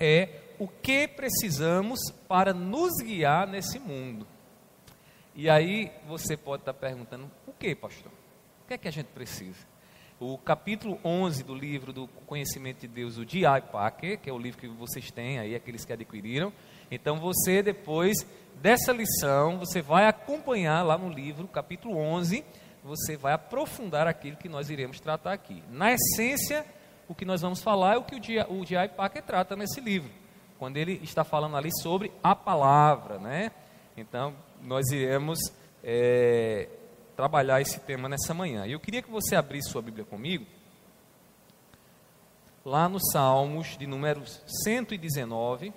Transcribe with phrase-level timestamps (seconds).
[0.00, 4.26] é o que precisamos para nos guiar nesse mundo.
[5.34, 8.10] E aí você pode estar perguntando: o que, pastor?
[8.64, 9.66] O que é que a gente precisa?
[10.20, 13.60] O capítulo 11 do livro do Conhecimento de Deus, o D.I.
[13.70, 16.52] Packer, que é o livro que vocês têm aí, aqueles que adquiriram.
[16.90, 18.16] Então você, depois
[18.56, 22.44] dessa lição, você vai acompanhar lá no livro, capítulo 11,
[22.82, 25.62] você vai aprofundar aquilo que nós iremos tratar aqui.
[25.70, 26.66] Na essência,
[27.08, 28.88] o que nós vamos falar é o que o D.I.
[28.88, 30.10] Packer trata nesse livro,
[30.58, 33.50] quando ele está falando ali sobre a palavra, né?
[33.96, 35.38] Então, nós iremos
[35.82, 36.68] é,
[37.16, 38.66] trabalhar esse tema nessa manhã.
[38.66, 40.46] E eu queria que você abrisse sua Bíblia comigo,
[42.64, 44.22] lá nos Salmos de número
[44.64, 45.72] 119.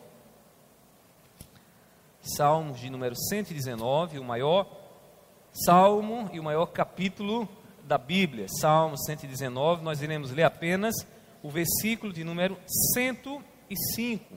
[2.22, 4.68] Salmos de número 119, o maior
[5.52, 7.50] salmo e o maior capítulo
[7.84, 8.48] da Bíblia.
[8.60, 10.94] Salmo 119, nós iremos ler apenas
[11.44, 12.58] o versículo de número
[12.94, 14.36] 105.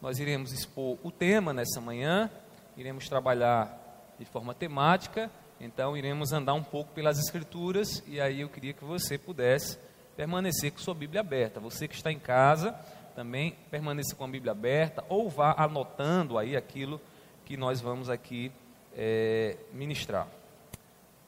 [0.00, 2.30] Nós iremos expor o tema nessa manhã,
[2.76, 8.48] iremos trabalhar de forma temática, então iremos andar um pouco pelas Escrituras e aí eu
[8.48, 9.78] queria que você pudesse
[10.16, 11.58] permanecer com sua Bíblia aberta.
[11.58, 12.72] Você que está em casa,
[13.16, 17.00] também permaneça com a Bíblia aberta ou vá anotando aí aquilo
[17.44, 18.52] que nós vamos aqui
[18.96, 20.37] é, ministrar.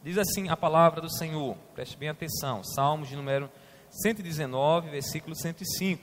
[0.03, 3.51] Diz assim a palavra do Senhor, preste bem atenção, Salmos de número
[3.91, 6.03] 119, versículo 105.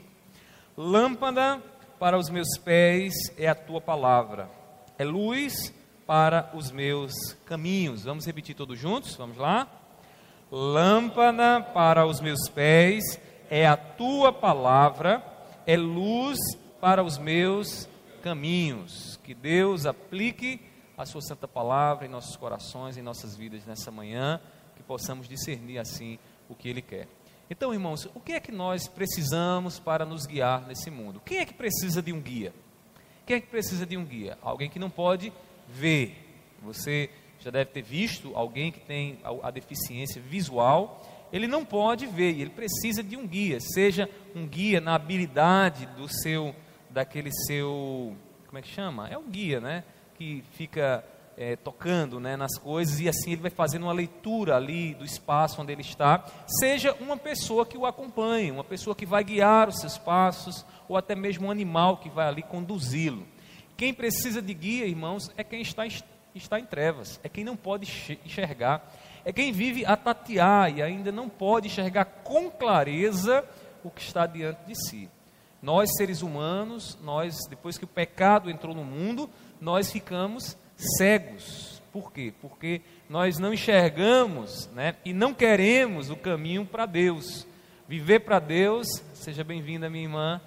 [0.76, 1.60] Lâmpada
[1.98, 4.48] para os meus pés é a tua palavra,
[4.96, 5.74] é luz
[6.06, 7.12] para os meus
[7.44, 8.04] caminhos.
[8.04, 9.16] Vamos repetir todos juntos?
[9.16, 9.66] Vamos lá?
[10.48, 13.02] Lâmpada para os meus pés
[13.50, 15.20] é a tua palavra,
[15.66, 16.38] é luz
[16.80, 17.88] para os meus
[18.22, 19.18] caminhos.
[19.24, 20.67] Que Deus aplique
[20.98, 24.40] a sua santa palavra em nossos corações, em nossas vidas nessa manhã,
[24.76, 26.18] que possamos discernir assim
[26.48, 27.06] o que Ele quer.
[27.50, 31.22] Então, irmãos, o que é que nós precisamos para nos guiar nesse mundo?
[31.24, 32.52] Quem é que precisa de um guia?
[33.24, 34.36] Quem é que precisa de um guia?
[34.42, 35.32] Alguém que não pode
[35.68, 36.44] ver.
[36.62, 37.08] Você
[37.40, 41.28] já deve ter visto alguém que tem a, deficiência visual.
[41.32, 46.08] Ele não pode ver, ele precisa de um guia, seja um guia na habilidade do
[46.08, 46.54] seu,
[46.90, 49.08] daquele seu, como é que chama?
[49.08, 49.84] É um guia, né?
[50.18, 51.04] Que fica
[51.38, 55.62] é, tocando né, nas coisas e assim ele vai fazendo uma leitura ali do espaço
[55.62, 59.78] onde ele está, seja uma pessoa que o acompanhe, uma pessoa que vai guiar os
[59.78, 63.24] seus passos, ou até mesmo um animal que vai ali conduzi-lo.
[63.76, 65.86] Quem precisa de guia, irmãos, é quem está,
[66.34, 67.86] está em trevas, é quem não pode
[68.26, 68.92] enxergar,
[69.24, 73.44] é quem vive a tatear e ainda não pode enxergar com clareza
[73.84, 75.08] o que está diante de si.
[75.62, 79.30] Nós, seres humanos, nós, depois que o pecado entrou no mundo,
[79.60, 81.82] nós ficamos cegos.
[81.92, 82.32] Por quê?
[82.40, 87.46] Porque nós não enxergamos né, e não queremos o caminho para Deus.
[87.88, 90.40] Viver para Deus, seja bem-vinda, minha irmã,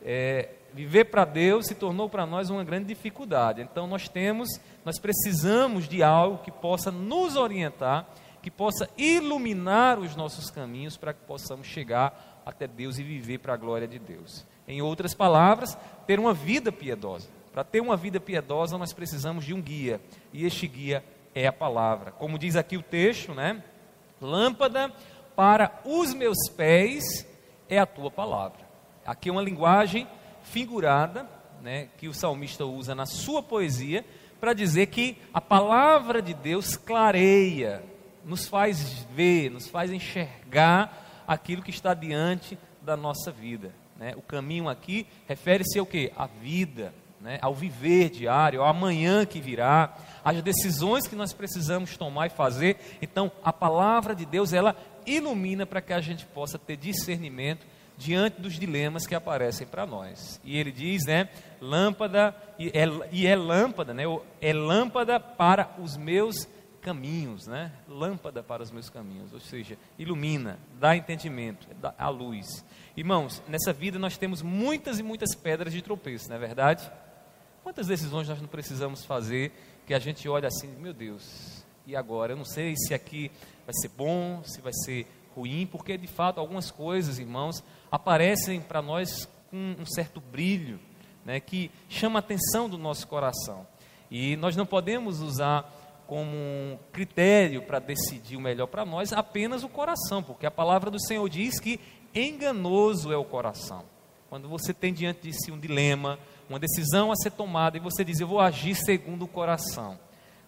[0.00, 3.62] é, viver para Deus se tornou para nós uma grande dificuldade.
[3.62, 4.48] Então nós temos,
[4.84, 8.06] nós precisamos de algo que possa nos orientar,
[8.42, 13.54] que possa iluminar os nossos caminhos para que possamos chegar até Deus e viver para
[13.54, 14.46] a glória de Deus.
[14.68, 15.76] Em outras palavras,
[16.06, 17.28] ter uma vida piedosa.
[17.54, 20.00] Para ter uma vida piedosa, nós precisamos de um guia,
[20.32, 22.10] e este guia é a palavra.
[22.10, 23.62] Como diz aqui o texto, né?
[24.20, 24.92] Lâmpada
[25.36, 27.24] para os meus pés
[27.68, 28.58] é a tua palavra.
[29.06, 30.08] Aqui é uma linguagem
[30.42, 31.28] figurada,
[31.62, 34.04] né, que o salmista usa na sua poesia,
[34.40, 37.84] para dizer que a palavra de Deus clareia,
[38.24, 43.72] nos faz ver, nos faz enxergar aquilo que está diante da nossa vida.
[43.96, 44.12] Né?
[44.16, 46.12] O caminho aqui refere-se ao que?
[46.16, 46.92] A vida,
[47.24, 52.30] né, ao viver diário, ao amanhã que virá, às decisões que nós precisamos tomar e
[52.30, 52.76] fazer.
[53.00, 54.76] Então, a palavra de Deus, ela
[55.06, 60.38] ilumina para que a gente possa ter discernimento diante dos dilemas que aparecem para nós.
[60.44, 61.30] E ele diz, né,
[61.62, 64.02] lâmpada, e é, e é lâmpada, né,
[64.38, 66.46] é lâmpada para os meus
[66.82, 72.62] caminhos, né, lâmpada para os meus caminhos, ou seja, ilumina, dá entendimento, dá a luz.
[72.94, 76.90] Irmãos, nessa vida nós temos muitas e muitas pedras de tropeço, não é verdade?
[77.64, 79.50] Quantas decisões nós não precisamos fazer
[79.86, 82.34] que a gente olha assim, meu Deus, e agora?
[82.34, 83.30] Eu não sei se aqui
[83.64, 88.82] vai ser bom, se vai ser ruim, porque de fato algumas coisas, irmãos, aparecem para
[88.82, 90.78] nós com um certo brilho,
[91.24, 93.66] né, que chama a atenção do nosso coração.
[94.10, 99.64] E nós não podemos usar como um critério para decidir o melhor para nós apenas
[99.64, 101.80] o coração, porque a palavra do Senhor diz que
[102.14, 103.86] enganoso é o coração.
[104.28, 106.18] Quando você tem diante de si um dilema,
[106.48, 109.98] uma decisão a ser tomada e você diz, eu vou agir segundo o coração.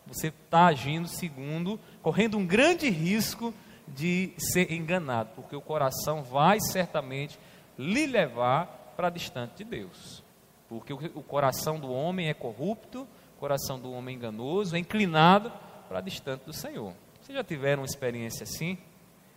[0.06, 3.52] Você está agindo segundo, correndo um grande risco
[3.88, 7.38] de ser enganado, porque o coração vai certamente
[7.78, 10.22] lhe levar para distante de Deus.
[10.69, 13.06] Porque o, coração do homem é corrupto,
[13.37, 15.52] o coração do homem é enganoso, é inclinado
[15.88, 16.92] para distante do Senhor.
[17.20, 18.76] Vocês já tiveram uma experiência assim?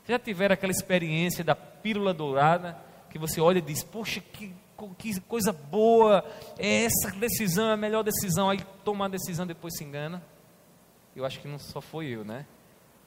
[0.04, 2.78] Vocês já tiveram aquela experiência da pílula dourada,
[3.12, 4.54] que você olha e diz, poxa, que,
[4.98, 6.24] que coisa boa,
[6.58, 10.24] é essa decisão é a melhor decisão, aí toma a decisão depois se engana?
[11.16, 12.46] Eu acho que não só foi eu, né?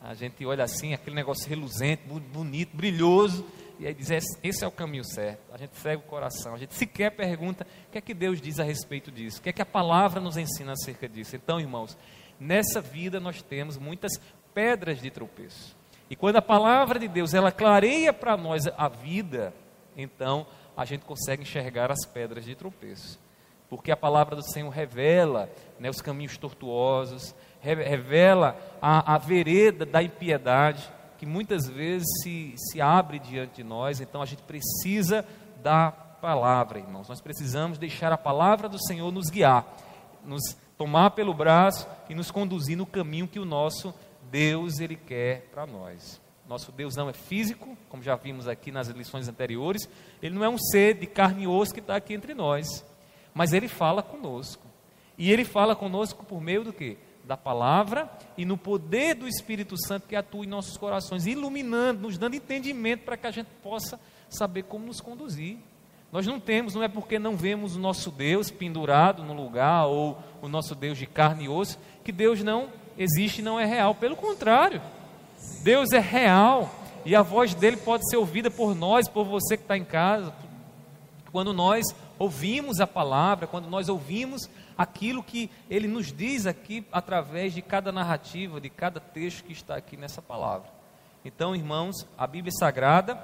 [0.00, 3.46] A gente olha assim, aquele negócio reluzente, bonito, brilhoso,
[3.78, 4.10] e aí diz:
[4.42, 5.52] esse é o caminho certo.
[5.52, 8.58] A gente segue o coração, a gente sequer pergunta o que é que Deus diz
[8.58, 11.36] a respeito disso, o que é que a palavra nos ensina acerca disso.
[11.36, 11.96] Então, irmãos,
[12.38, 14.12] nessa vida nós temos muitas
[14.52, 15.76] pedras de tropeço.
[16.10, 19.54] E quando a palavra de Deus ela clareia para nós a vida,
[19.96, 20.46] então
[20.76, 23.19] a gente consegue enxergar as pedras de tropeço.
[23.69, 30.02] Porque a palavra do Senhor revela né, os caminhos tortuosos, revela a, a vereda da
[30.02, 30.88] impiedade,
[31.19, 35.24] que muitas vezes se, se abre diante de nós, então a gente precisa
[35.62, 37.08] da palavra, irmãos.
[37.08, 39.66] Nós precisamos deixar a palavra do Senhor nos guiar,
[40.24, 43.94] nos tomar pelo braço e nos conduzir no caminho que o nosso
[44.30, 46.21] Deus ele quer para nós.
[46.49, 49.89] Nosso Deus não é físico, como já vimos aqui nas lições anteriores,
[50.23, 52.85] ele não é um ser de carne e osso que está aqui entre nós,
[53.33, 54.67] mas ele fala conosco.
[55.17, 56.99] E ele fala conosco por meio do que?
[57.25, 62.19] da palavra e no poder do Espírito Santo que atua em nossos corações, iluminando, nos
[62.19, 63.99] dando entendimento para que a gente possa
[64.29, 65.59] saber como nos conduzir.
[66.11, 70.19] Nós não temos, não é porque não vemos o nosso Deus pendurado no lugar ou
[70.43, 72.69] o nosso Deus de carne e osso, que Deus não
[72.99, 73.94] existe não é real.
[73.94, 74.83] Pelo contrário,
[75.62, 76.73] Deus é real
[77.05, 80.33] e a voz dele pode ser ouvida por nós, por você que está em casa,
[81.31, 81.85] quando nós
[82.19, 87.91] ouvimos a palavra, quando nós ouvimos aquilo que ele nos diz aqui através de cada
[87.91, 90.69] narrativa, de cada texto que está aqui nessa palavra.
[91.25, 93.19] Então, irmãos, a Bíblia Sagrada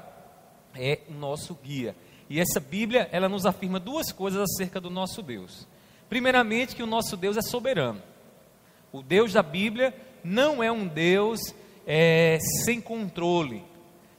[0.75, 1.95] é o nosso guia.
[2.31, 5.67] E essa Bíblia, ela nos afirma duas coisas acerca do nosso Deus.
[6.09, 8.03] Primeiramente, que o nosso Deus é soberano.
[8.93, 11.55] O Deus da Bíblia não é um Deus
[11.91, 12.37] é,
[12.67, 13.65] sem controle,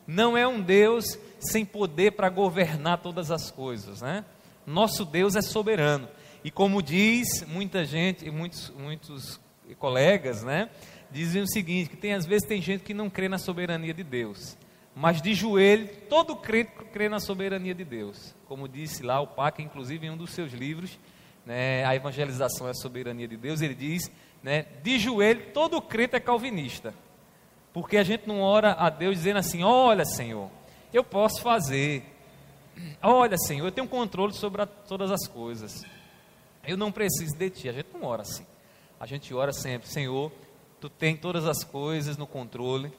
[0.07, 4.25] não é um Deus sem poder para governar todas as coisas, né?
[4.65, 6.09] Nosso Deus é soberano.
[6.43, 9.39] E como diz muita gente, e muitos, muitos
[9.77, 10.67] colegas, né?
[11.11, 14.03] Dizem o seguinte, que tem às vezes tem gente que não crê na soberania de
[14.03, 14.57] Deus.
[14.95, 18.35] Mas de joelho, todo crente crê na soberania de Deus.
[18.47, 20.97] Como disse lá o Paca, inclusive em um dos seus livros,
[21.45, 24.11] né, a evangelização é a soberania de Deus, ele diz,
[24.41, 26.95] né, de joelho, todo crente é calvinista.
[27.79, 30.49] Porque a gente não ora a Deus dizendo assim: olha, Senhor,
[30.93, 32.03] eu posso fazer.
[33.01, 35.83] Olha, Senhor, eu tenho controle sobre a, todas as coisas.
[36.67, 37.69] Eu não preciso de ti.
[37.69, 38.45] A gente não ora assim.
[38.99, 40.29] A gente ora sempre, Senhor,
[40.81, 42.91] tu tem todas as coisas no controle.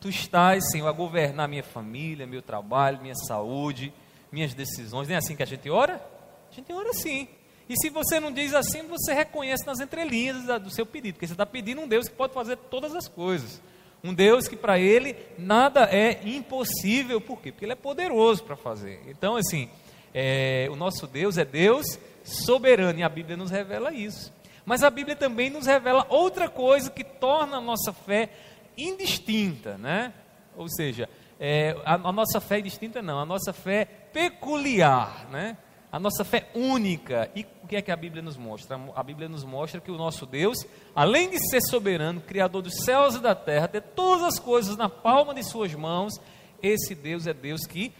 [0.00, 3.92] Tu estás, Senhor, a governar minha família, meu trabalho, minha saúde,
[4.30, 5.08] minhas decisões.
[5.08, 6.00] Nem é assim que a gente ora?
[6.48, 7.26] A gente ora assim.
[7.68, 11.34] E se você não diz assim, você reconhece nas entrelinhas do seu pedido, porque você
[11.34, 13.60] está pedindo um Deus que pode fazer todas as coisas.
[14.02, 17.50] Um Deus que para ele nada é impossível, por quê?
[17.50, 19.02] Porque ele é poderoso para fazer.
[19.08, 19.68] Então, assim,
[20.14, 24.32] é, o nosso Deus é Deus soberano, e a Bíblia nos revela isso.
[24.64, 28.30] Mas a Bíblia também nos revela outra coisa que torna a nossa fé
[28.76, 30.12] indistinta, né?
[30.56, 31.08] Ou seja,
[31.40, 35.56] é, a, a, nossa fé é distinta não, a nossa fé peculiar, né?
[35.90, 37.30] A nossa fé única.
[37.34, 38.78] E o que é que a Bíblia nos mostra?
[38.94, 40.58] A Bíblia nos mostra que o nosso Deus,
[40.94, 44.88] além de ser soberano, criador dos céus e da terra, ter todas as coisas na
[44.88, 46.14] palma de suas mãos,
[46.62, 47.92] esse Deus é Deus que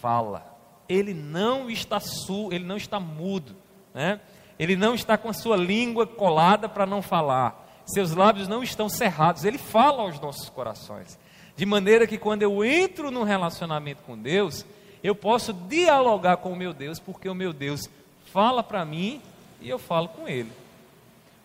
[0.00, 0.54] fala.
[0.88, 4.20] Ele não está su, ele não está mudo né?
[4.58, 7.64] Ele não está com a sua língua colada para não falar.
[7.86, 9.44] Seus lábios não estão cerrados.
[9.44, 11.18] Ele fala aos nossos corações.
[11.56, 14.66] De maneira que quando eu entro num relacionamento com Deus,
[15.04, 17.90] eu posso dialogar com o meu Deus, porque o meu Deus
[18.32, 19.20] fala para mim
[19.60, 20.50] e eu falo com ele.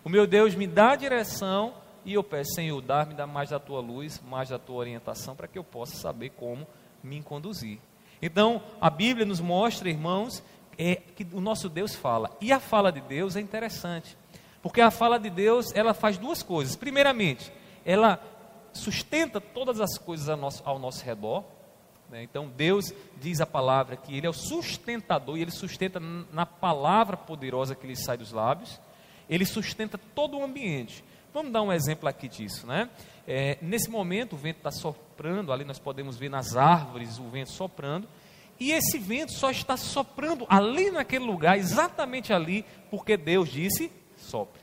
[0.01, 1.74] O meu Deus me dá a direção
[2.06, 5.60] e eu peço, Senhor, dá-me mais da tua luz, mais da tua orientação, para que
[5.60, 6.66] eu possa saber como
[7.04, 7.80] me conduzir.
[8.22, 10.42] Então, a Bíblia nos mostra, irmãos,
[10.78, 12.32] é que o nosso Deus fala.
[12.39, 14.18] E a fala de Deus é interessante,
[14.62, 16.78] porque a fala de Deus ela faz duas coisas.
[16.78, 17.51] Primeiramente,
[17.86, 18.24] ela
[18.72, 21.44] sustenta todas as coisas ao nosso, ao nosso redor.
[22.10, 22.24] Né?
[22.24, 27.16] Então Deus diz a palavra que Ele é o sustentador e Ele sustenta na palavra
[27.16, 28.80] poderosa que lhe sai dos lábios.
[29.30, 31.04] Ele sustenta todo o ambiente.
[31.34, 32.89] Vamos dar um exemplo aqui disso, né?
[33.28, 37.51] É, nesse momento o vento está soprando, ali nós podemos ver nas árvores o vento
[37.51, 38.08] soprando.
[38.60, 44.62] E esse vento só está soprando ali naquele lugar, exatamente ali, porque Deus disse: sopre.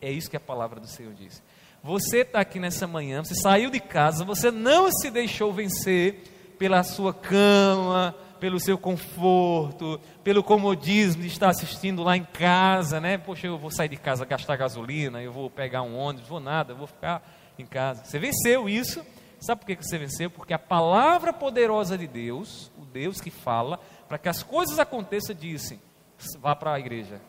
[0.00, 1.42] É isso que a palavra do Senhor diz.
[1.84, 6.82] Você está aqui nessa manhã, você saiu de casa, você não se deixou vencer pela
[6.82, 13.18] sua cama, pelo seu conforto, pelo comodismo de estar assistindo lá em casa, né?
[13.18, 16.72] Poxa, eu vou sair de casa gastar gasolina, eu vou pegar um ônibus, vou nada,
[16.72, 17.22] eu vou ficar
[17.58, 18.02] em casa.
[18.02, 19.04] Você venceu isso.
[19.38, 20.30] Sabe por que você venceu?
[20.30, 25.36] Porque a palavra poderosa de Deus, o Deus que fala, para que as coisas aconteçam,
[25.36, 25.78] disse:
[26.40, 27.20] vá para a igreja.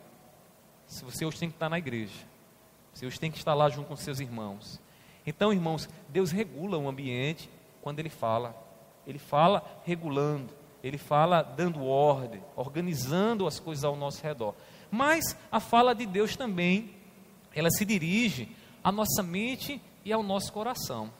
[0.87, 2.34] Se você hoje tem que estar na igreja.
[2.95, 4.79] Você hoje tem que estar lá junto com seus irmãos.
[5.27, 7.49] Então, irmãos, Deus regula o ambiente
[7.81, 8.55] quando Ele fala.
[9.05, 14.55] Ele fala regulando, Ele fala dando ordem, organizando as coisas ao nosso redor.
[14.89, 16.95] Mas a fala de Deus também,
[17.53, 21.11] ela se dirige à nossa mente e ao nosso coração.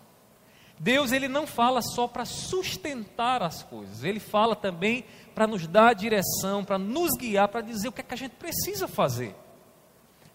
[0.80, 5.04] Deus ele não fala só para sustentar as coisas, ele fala também
[5.34, 8.36] para nos dar direção, para nos guiar, para dizer o que é que a gente
[8.36, 9.36] precisa fazer.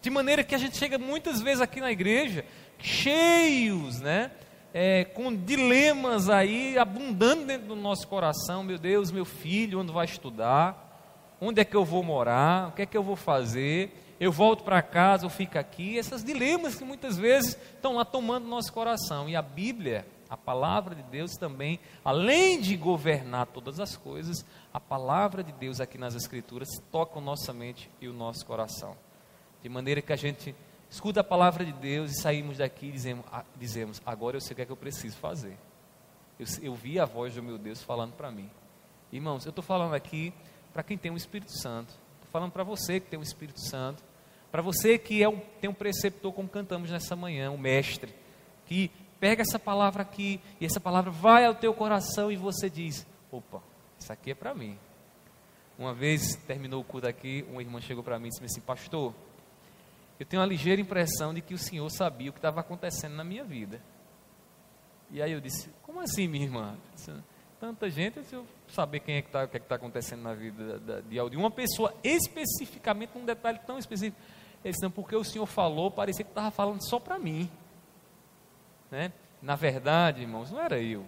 [0.03, 2.45] De maneira que a gente chega muitas vezes aqui na igreja
[2.79, 4.31] cheios, né?
[4.73, 8.63] É, com dilemas aí abundando dentro do nosso coração.
[8.63, 10.87] Meu Deus, meu filho, onde vai estudar?
[11.41, 12.69] Onde é que eu vou morar?
[12.69, 13.93] O que é que eu vou fazer?
[14.21, 15.97] Eu volto para casa ou fico aqui?
[15.97, 19.29] Esses dilemas que muitas vezes estão lá tomando nosso coração.
[19.29, 24.79] E a Bíblia, a palavra de Deus também, além de governar todas as coisas, a
[24.79, 28.97] palavra de Deus aqui nas Escrituras toca a nossa mente e o nosso coração.
[29.63, 30.55] De maneira que a gente
[30.91, 34.53] escuta a palavra de Deus e saímos daqui e dizemos, ah, dizemos agora eu sei
[34.53, 35.57] o que é que eu preciso fazer.
[36.39, 38.51] Eu, eu vi a voz do meu Deus falando para mim.
[39.13, 40.33] Irmãos, eu estou falando aqui
[40.73, 41.91] para quem tem o Espírito Santo.
[42.15, 44.03] Estou falando para você que tem o Espírito Santo.
[44.51, 48.13] Para você que é um, tem um preceptor, como cantamos nessa manhã, um mestre,
[48.67, 48.91] que
[49.21, 53.63] pega essa palavra aqui e essa palavra vai ao teu coração e você diz: opa,
[53.99, 54.77] isso aqui é para mim.
[55.79, 59.15] Uma vez terminou o culto aqui, uma irmã chegou para mim e disse assim: Pastor,
[60.21, 63.25] eu tenho uma ligeira impressão de que o Senhor sabia o que estava acontecendo na
[63.25, 63.81] minha vida.
[65.11, 66.77] E aí eu disse, como assim, minha irmã?
[67.59, 70.35] Tanta gente, se eu saber quem é que está, o que é está acontecendo na
[70.35, 74.21] vida de, de uma pessoa, especificamente, num detalhe tão específico.
[74.63, 77.51] Ele disse, não, porque o Senhor falou, parecia que estava falando só para mim.
[78.91, 79.13] Né?
[79.41, 81.07] Na verdade, irmãos, não era eu.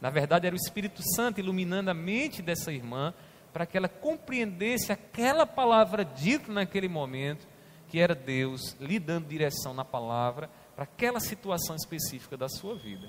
[0.00, 3.12] Na verdade, era o Espírito Santo iluminando a mente dessa irmã
[3.52, 7.52] para que ela compreendesse aquela palavra dita naquele momento
[7.94, 13.08] que era Deus lhe dando direção na palavra para aquela situação específica da sua vida.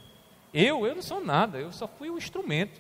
[0.54, 2.80] Eu, eu não sou nada, eu só fui um instrumento,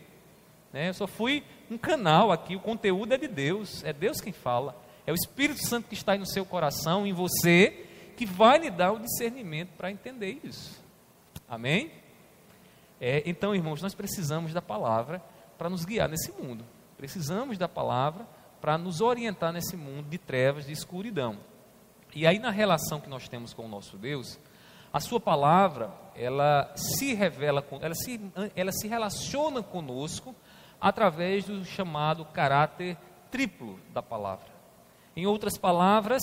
[0.72, 0.90] né?
[0.90, 4.80] eu só fui um canal aqui, o conteúdo é de Deus, é Deus quem fala,
[5.04, 8.70] é o Espírito Santo que está aí no seu coração, em você, que vai lhe
[8.70, 10.80] dar o discernimento para entender isso.
[11.50, 11.92] Amém?
[13.02, 15.24] É, então, irmãos, nós precisamos da palavra
[15.58, 16.64] para nos guiar nesse mundo.
[16.98, 18.28] Precisamos da palavra
[18.62, 21.40] para nos orientar nesse mundo de trevas, de escuridão.
[22.16, 24.40] E aí na relação que nós temos com o nosso Deus,
[24.92, 28.22] a sua palavra, ela se revela, ela se,
[28.56, 30.34] ela se relaciona conosco
[30.80, 32.98] através do chamado caráter
[33.30, 34.48] triplo da palavra.
[35.14, 36.22] Em outras palavras,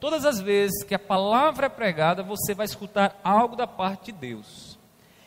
[0.00, 4.18] todas as vezes que a palavra é pregada, você vai escutar algo da parte de
[4.18, 4.78] Deus.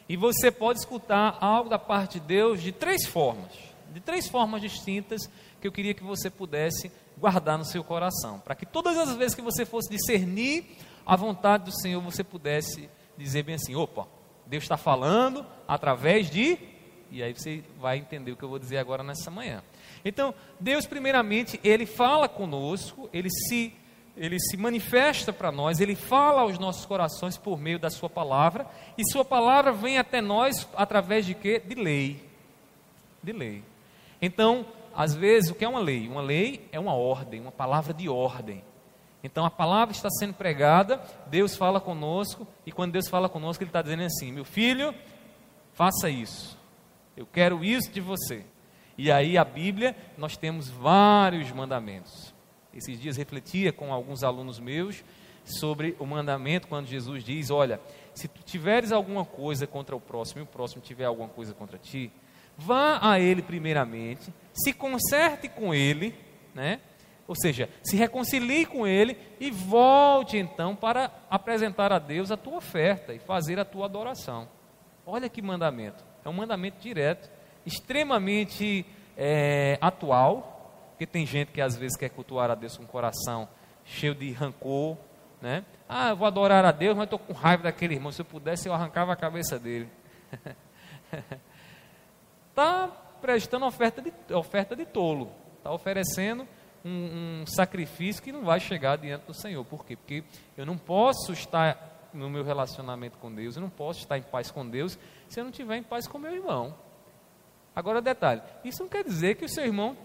[0.07, 3.53] E você pode escutar algo da parte de Deus de três formas,
[3.93, 5.29] de três formas distintas
[5.61, 9.35] que eu queria que você pudesse guardar no seu coração, para que todas as vezes
[9.35, 10.65] que você fosse discernir
[11.05, 14.07] a vontade do Senhor, você pudesse dizer bem assim: opa,
[14.45, 16.57] Deus está falando através de.
[17.11, 19.63] E aí você vai entender o que eu vou dizer agora nessa manhã.
[20.05, 23.73] Então, Deus, primeiramente, Ele fala conosco, Ele se,
[24.15, 28.67] ele se manifesta para nós, Ele fala aos nossos corações por meio da Sua palavra,
[28.95, 31.59] e Sua palavra vem até nós através de quê?
[31.65, 32.23] De lei.
[33.23, 33.63] De lei.
[34.21, 34.65] Então,
[34.99, 36.09] às vezes, o que é uma lei?
[36.09, 38.61] Uma lei é uma ordem, uma palavra de ordem.
[39.23, 43.69] Então a palavra está sendo pregada, Deus fala conosco, e quando Deus fala conosco, Ele
[43.69, 44.93] está dizendo assim: meu filho,
[45.71, 46.59] faça isso,
[47.15, 48.45] eu quero isso de você.
[48.97, 52.35] E aí a Bíblia, nós temos vários mandamentos.
[52.73, 55.01] Esses dias refletia com alguns alunos meus
[55.45, 57.79] sobre o mandamento, quando Jesus diz: Olha,
[58.13, 61.77] se tu tiveres alguma coisa contra o próximo e o próximo tiver alguma coisa contra
[61.77, 62.11] ti,
[62.59, 66.13] vá a ele primeiramente, se conserte com ele,
[66.53, 66.79] né?
[67.29, 72.57] ou seja, se reconcilie com ele e volte então para apresentar a Deus a tua
[72.57, 74.47] oferta e fazer a tua adoração.
[75.05, 77.29] Olha que mandamento, é um mandamento direto,
[77.63, 78.83] extremamente
[79.15, 83.47] é, atual, porque tem gente que às vezes quer cultuar a Deus com o coração
[83.85, 84.97] cheio de rancor,
[85.39, 85.63] né?
[85.87, 88.11] Ah, eu vou adorar a Deus, mas estou com raiva daquele irmão.
[88.11, 89.87] Se eu pudesse, eu arrancava a cabeça dele.
[92.49, 92.87] Está
[93.21, 95.31] prestando oferta de, oferta de tolo.
[95.57, 96.47] Está oferecendo
[96.83, 99.63] um, um, sacrifício que não vai chegar diante do Senhor.
[99.65, 99.95] Por quê?
[99.95, 100.23] Porque
[100.57, 104.49] eu não posso estar no meu relacionamento com Deus, eu não posso estar em paz
[104.49, 106.73] com Deus se eu não estiver em paz com meu irmão.
[107.75, 109.95] Agora detalhe, isso não quer dizer que o seu irmão,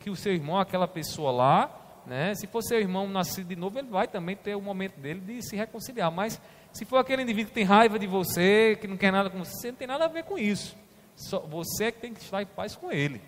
[0.00, 3.78] que o seu irmão, aquela pessoa lá, né, se for seu irmão nascido de novo,
[3.78, 6.10] ele vai também ter o momento dele de se reconciliar.
[6.10, 6.40] Mas
[6.72, 9.52] se for aquele indivíduo que tem raiva de você, que não quer nada com você,
[9.52, 10.76] você não tem nada a ver com isso.
[11.16, 13.20] Só, você que tem que estar em paz com ele.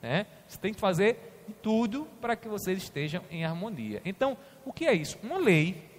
[0.00, 0.26] Né?
[0.46, 4.00] Você tem que fazer tudo para que vocês estejam em harmonia.
[4.04, 5.18] Então, o que é isso?
[5.22, 5.90] Uma lei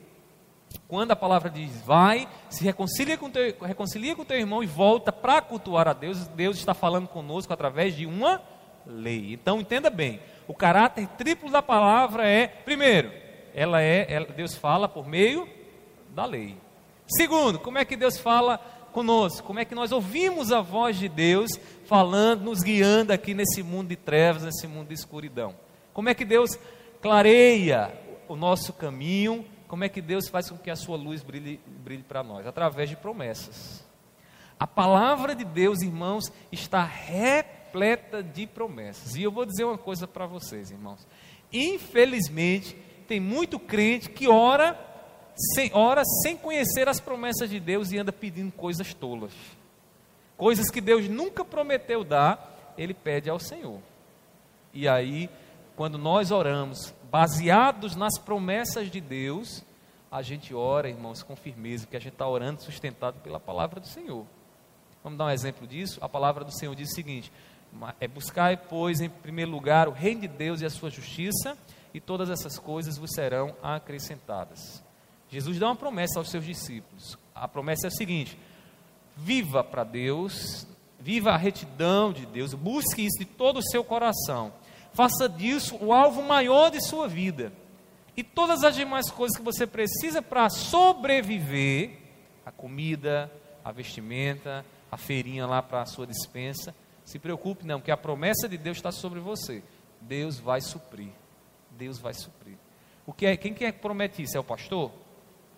[0.87, 5.11] quando a palavra diz vai, se reconcilia com teu, reconcilia com teu irmão e volta
[5.11, 8.41] para cultuar a Deus, Deus está falando conosco através de uma
[8.85, 9.33] lei.
[9.33, 13.11] Então entenda bem, o caráter triplo da palavra é, primeiro,
[13.53, 15.47] ela é, ela, Deus fala por meio
[16.09, 16.57] da lei.
[17.07, 18.59] Segundo, como é que Deus fala
[18.93, 19.45] conosco?
[19.45, 21.51] Como é que nós ouvimos a voz de Deus
[21.85, 25.55] falando, nos guiando aqui nesse mundo de trevas, nesse mundo de escuridão?
[25.93, 26.57] Como é que Deus
[27.01, 27.91] clareia
[28.27, 32.03] o nosso caminho como é que Deus faz com que a sua luz brilhe, brilhe
[32.03, 32.45] para nós?
[32.45, 33.83] Através de promessas.
[34.59, 39.15] A palavra de Deus, irmãos, está repleta de promessas.
[39.15, 41.07] E eu vou dizer uma coisa para vocês, irmãos.
[41.51, 42.75] Infelizmente,
[43.07, 44.73] tem muito crente que ora
[45.35, 49.33] sem, ora sem conhecer as promessas de Deus e anda pedindo coisas tolas.
[50.37, 53.79] Coisas que Deus nunca prometeu dar, ele pede ao Senhor.
[54.73, 55.29] E aí,
[55.75, 59.63] quando nós oramos baseados nas promessas de Deus,
[60.11, 63.87] a gente ora, irmãos, com firmeza, porque a gente está orando sustentado pela palavra do
[63.87, 64.25] Senhor.
[65.03, 65.99] Vamos dar um exemplo disso?
[66.01, 67.31] A palavra do Senhor diz o seguinte:
[67.99, 71.57] é buscar, pois, em primeiro lugar o reino de Deus e a sua justiça,
[71.93, 74.82] e todas essas coisas vos serão acrescentadas.
[75.33, 77.17] Jesus dá uma promessa aos seus discípulos.
[77.33, 78.37] A promessa é a seguinte:
[79.17, 80.67] viva para Deus,
[80.99, 84.53] viva a retidão de Deus, busque isso de todo o seu coração
[84.93, 87.51] faça disso o alvo maior de sua vida.
[88.15, 91.97] E todas as demais coisas que você precisa para sobreviver,
[92.45, 93.31] a comida,
[93.65, 98.47] a vestimenta, a feirinha lá para a sua dispensa, se preocupe não, que a promessa
[98.47, 99.63] de Deus está sobre você.
[99.99, 101.09] Deus vai suprir.
[101.71, 102.55] Deus vai suprir.
[103.05, 104.37] O que é, quem que é que promete isso?
[104.37, 104.91] É o pastor?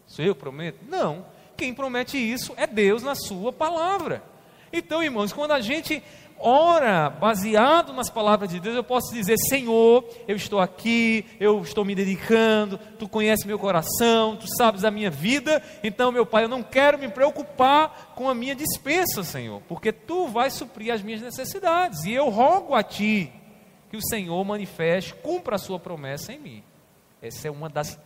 [0.07, 0.79] Sou eu que prometo?
[0.87, 1.25] Não.
[1.57, 4.23] Quem promete isso é Deus na sua palavra.
[4.71, 6.03] Então, irmãos, quando a gente
[6.37, 11.85] ora baseado nas palavras de Deus, eu posso dizer: Senhor, eu estou aqui, eu estou
[11.85, 16.49] me dedicando, tu conheces meu coração, tu sabes a minha vida, então, meu Pai, eu
[16.49, 21.21] não quero me preocupar com a minha dispensa, Senhor, porque tu vais suprir as minhas
[21.21, 23.31] necessidades, e eu rogo a ti
[23.89, 26.63] que o Senhor manifeste, cumpra a sua promessa em mim.
[27.21, 27.97] Essa é uma das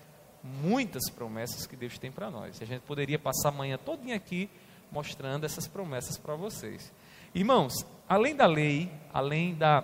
[0.43, 2.62] muitas promessas que Deus tem para nós.
[2.62, 4.49] A gente poderia passar a manhã todinha aqui
[4.91, 6.91] mostrando essas promessas para vocês.
[7.34, 9.84] Irmãos, além da lei, além da,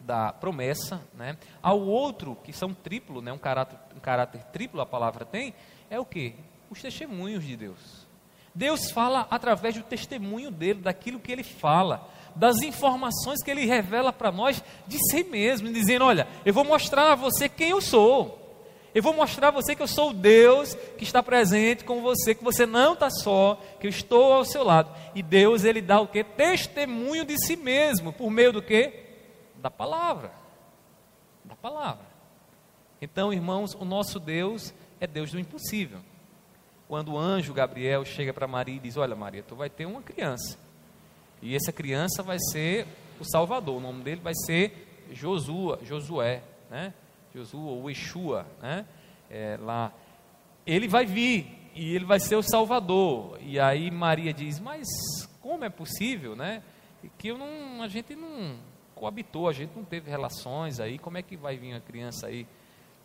[0.00, 4.80] da promessa, né, há o outro que são triplo, né, um, caráter, um caráter triplo
[4.80, 5.54] a palavra tem,
[5.90, 6.34] é o que?
[6.70, 8.06] Os testemunhos de Deus.
[8.54, 14.12] Deus fala através do testemunho dele, daquilo que ele fala, das informações que ele revela
[14.12, 18.47] para nós de si mesmo, dizendo: Olha, eu vou mostrar a você quem eu sou.
[18.94, 22.34] Eu vou mostrar a você que eu sou o Deus que está presente com você,
[22.34, 24.90] que você não está só, que eu estou ao seu lado.
[25.14, 26.24] E Deus, ele dá o que?
[26.24, 28.92] Testemunho de si mesmo, por meio do que?
[29.56, 30.32] Da palavra.
[31.44, 32.06] Da palavra.
[33.00, 36.00] Então, irmãos, o nosso Deus é Deus do impossível.
[36.88, 40.02] Quando o anjo Gabriel chega para Maria e diz: Olha, Maria, tu vai ter uma
[40.02, 40.58] criança.
[41.42, 42.86] E essa criança vai ser
[43.20, 43.76] o Salvador.
[43.76, 46.92] O nome dele vai ser Josua, Josué, né?
[47.34, 48.86] Josué ou Yeshua, né?
[49.30, 49.92] É, lá,
[50.66, 53.38] ele vai vir e ele vai ser o Salvador.
[53.40, 54.86] E aí Maria diz: Mas
[55.40, 56.62] como é possível, né?
[57.16, 58.56] Que eu não, a gente não
[58.94, 60.98] coabitou, a gente não teve relações aí.
[60.98, 62.46] Como é que vai vir a criança aí?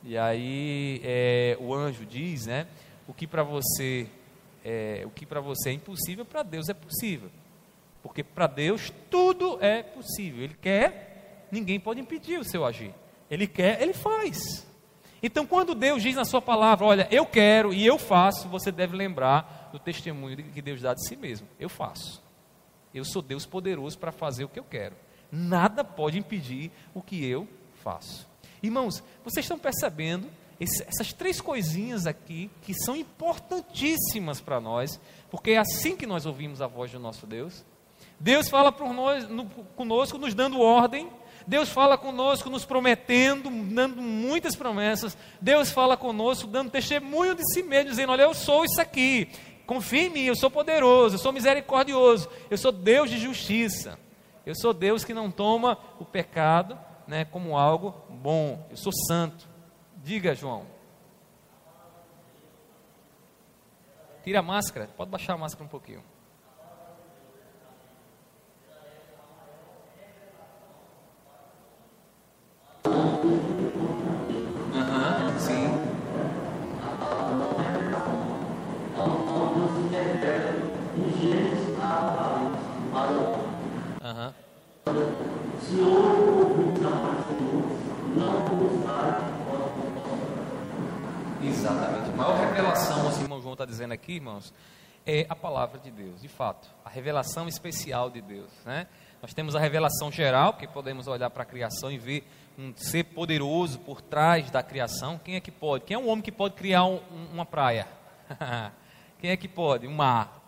[0.03, 2.67] E aí é, o anjo diz, né?
[3.07, 4.07] O que para você
[4.63, 7.29] é, o que para você é impossível, para Deus é possível.
[8.01, 10.43] Porque para Deus tudo é possível.
[10.43, 12.93] Ele quer, ninguém pode impedir o seu agir.
[13.33, 14.63] Ele quer, ele faz.
[15.23, 18.95] Então, quando Deus diz na sua palavra, olha, eu quero e eu faço, você deve
[18.95, 21.47] lembrar do testemunho que Deus dá de si mesmo.
[21.59, 22.21] Eu faço.
[22.93, 24.95] Eu sou Deus poderoso para fazer o que eu quero.
[25.31, 27.47] Nada pode impedir o que eu
[27.83, 28.27] faço.
[28.61, 34.99] Irmãos, vocês estão percebendo essas três coisinhas aqui que são importantíssimas para nós,
[35.31, 37.65] porque é assim que nós ouvimos a voz do nosso Deus.
[38.19, 41.09] Deus fala por nós, no, conosco, nos dando ordem,
[41.45, 45.17] Deus fala conosco, nos prometendo, dando muitas promessas.
[45.41, 49.29] Deus fala conosco, dando testemunho de si mesmo, dizendo: Olha, eu sou isso aqui.
[49.65, 53.97] Confie em mim, eu sou poderoso, eu sou misericordioso, eu sou Deus de justiça.
[54.45, 56.77] Eu sou Deus que não toma o pecado
[57.07, 58.65] né, como algo bom.
[58.69, 59.47] Eu sou santo.
[60.03, 60.65] Diga, João.
[64.23, 64.89] Tira a máscara.
[64.97, 66.03] Pode baixar a máscara um pouquinho.
[95.05, 96.69] É a palavra de Deus, de fato.
[96.83, 98.87] A revelação especial de Deus, né?
[99.21, 103.05] Nós temos a revelação geral, que podemos olhar para a criação e ver um ser
[103.05, 105.17] poderoso por trás da criação.
[105.17, 105.85] Quem é que pode?
[105.85, 106.99] Quem é um homem que pode criar um,
[107.31, 107.87] uma praia?
[109.19, 109.87] Quem é que pode?
[109.87, 110.41] Um mar.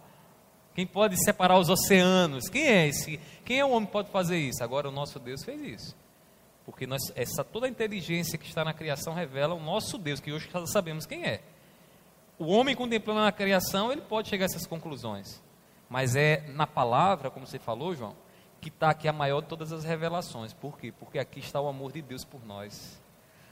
[0.74, 2.50] Quem pode separar os oceanos?
[2.50, 3.18] Quem é esse?
[3.46, 4.62] Quem é o homem que pode fazer isso?
[4.62, 5.96] Agora o nosso Deus fez isso.
[6.66, 10.34] Porque nós, essa toda a inteligência que está na criação revela o nosso Deus, que
[10.34, 11.42] hoje sabemos quem é.
[12.38, 15.42] O homem contemplando a criação, ele pode chegar a essas conclusões.
[15.90, 18.16] Mas é na palavra, como você falou, João,
[18.60, 20.54] que está aqui a maior de todas as revelações.
[20.54, 20.92] Por quê?
[20.92, 23.02] Porque aqui está o amor de Deus por nós.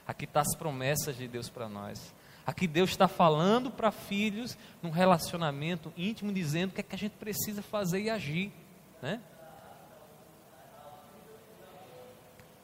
[0.05, 2.13] Aqui está as promessas de Deus para nós.
[2.45, 6.97] Aqui Deus está falando para filhos num relacionamento íntimo, dizendo o que é que a
[6.97, 8.51] gente precisa fazer e agir.
[9.01, 9.21] Né?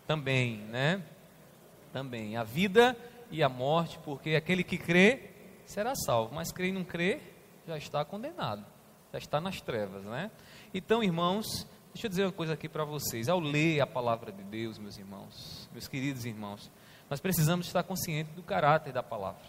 [0.05, 1.01] Também, né?
[1.93, 2.36] Também.
[2.36, 2.97] A vida
[3.32, 5.29] e a morte, porque aquele que crê
[5.69, 7.21] será salvo, mas e não crê
[7.67, 8.65] já está condenado,
[9.13, 10.32] já está nas trevas, né?
[10.73, 11.45] Então, irmãos,
[11.93, 13.29] deixa eu dizer uma coisa aqui para vocês.
[13.29, 16.71] Ao ler a palavra de Deus, meus irmãos, meus queridos irmãos,
[17.08, 19.43] nós precisamos estar conscientes do caráter da palavra.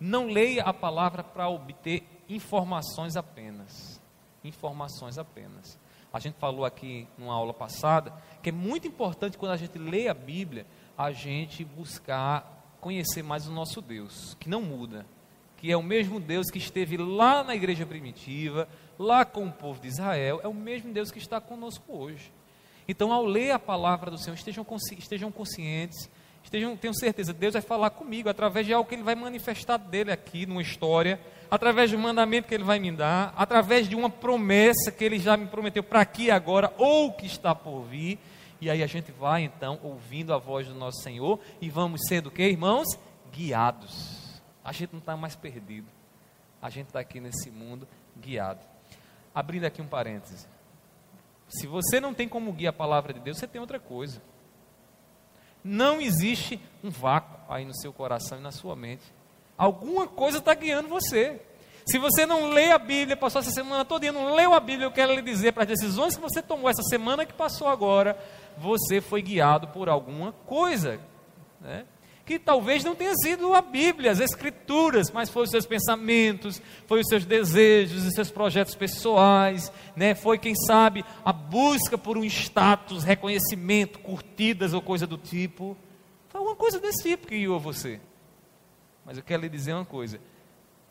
[0.00, 4.00] Não leia a palavra para obter informações apenas.
[4.42, 5.78] Informações apenas.
[6.12, 8.12] A gente falou aqui numa aula passada
[8.42, 10.66] que é muito importante quando a gente lê a Bíblia,
[10.98, 15.06] a gente buscar conhecer mais o nosso Deus, que não muda,
[15.60, 18.66] que é o mesmo Deus que esteve lá na igreja primitiva,
[18.98, 22.32] lá com o povo de Israel, é o mesmo Deus que está conosco hoje.
[22.88, 26.08] Então, ao ler a palavra do Senhor, estejam, consci estejam conscientes,
[26.42, 30.10] estejam, tenham certeza, Deus vai falar comigo através de algo que Ele vai manifestar dele
[30.10, 31.20] aqui, numa história,
[31.50, 35.36] através um mandamento que Ele vai me dar, através de uma promessa que Ele já
[35.36, 38.18] me prometeu para aqui agora, ou que está por vir.
[38.62, 42.22] E aí a gente vai então ouvindo a voz do nosso Senhor e vamos ser
[42.22, 42.88] do que, irmãos?
[43.30, 44.19] Guiados.
[44.70, 45.88] A gente não está mais perdido.
[46.62, 48.64] A gente está aqui nesse mundo guiado.
[49.34, 50.46] Abrindo aqui um parêntese.
[51.48, 54.22] Se você não tem como guiar a palavra de Deus, você tem outra coisa.
[55.64, 59.02] Não existe um vácuo aí no seu coração e na sua mente.
[59.58, 61.42] Alguma coisa está guiando você.
[61.84, 64.86] Se você não lê a Bíblia, passou essa semana toda e não leu a Bíblia,
[64.86, 68.16] eu quero lhe dizer para as decisões que você tomou essa semana que passou agora,
[68.56, 71.00] você foi guiado por alguma coisa.
[71.60, 71.84] Né?
[72.30, 77.00] Que talvez não tenha sido a Bíblia, as Escrituras, mas foi os seus pensamentos, foi
[77.00, 80.14] os seus desejos, os seus projetos pessoais, né?
[80.14, 85.76] foi, quem sabe, a busca por um status, reconhecimento, curtidas ou coisa do tipo.
[86.28, 88.00] Foi uma coisa desse tipo que guiou você.
[89.04, 90.20] Mas eu quero lhe dizer uma coisa: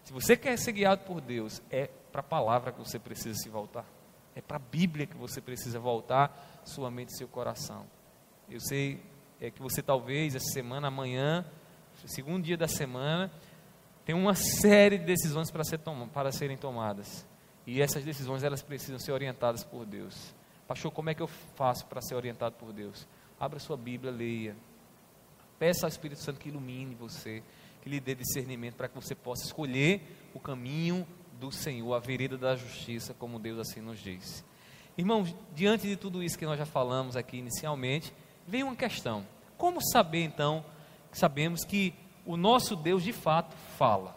[0.03, 3.47] se você quer ser guiado por Deus, é para a palavra que você precisa se
[3.47, 3.85] voltar.
[4.35, 7.85] É para a Bíblia que você precisa voltar sua mente e seu coração.
[8.49, 8.99] Eu sei
[9.39, 11.45] é, que você talvez essa semana, amanhã,
[12.05, 13.31] segundo dia da semana,
[14.05, 15.79] tem uma série de decisões para, ser
[16.13, 17.25] para serem tomadas.
[17.65, 20.33] E essas decisões elas precisam ser orientadas por Deus.
[20.67, 23.07] Pastor, como é que eu faço para ser orientado por Deus?
[23.39, 24.55] Abra sua Bíblia, leia.
[25.57, 27.43] Peça ao Espírito Santo que ilumine você
[27.81, 30.01] que lhe dê discernimento para que você possa escolher
[30.33, 31.07] o caminho
[31.39, 34.43] do Senhor, a vereda da justiça, como Deus assim nos diz.
[34.97, 38.13] Irmãos, diante de tudo isso que nós já falamos aqui inicialmente,
[38.49, 39.25] vem uma questão:
[39.57, 40.65] como saber então,
[41.11, 41.93] sabemos que
[42.25, 44.15] o nosso Deus de fato fala?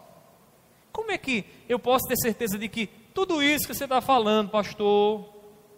[0.91, 4.49] Como é que eu posso ter certeza de que tudo isso que você está falando,
[4.49, 5.27] pastor,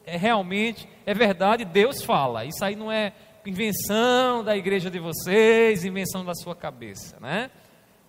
[0.06, 2.46] é realmente, é verdade, Deus fala.
[2.46, 3.14] Isso aí não é
[3.46, 7.52] invenção da igreja de vocês, invenção da sua cabeça, né?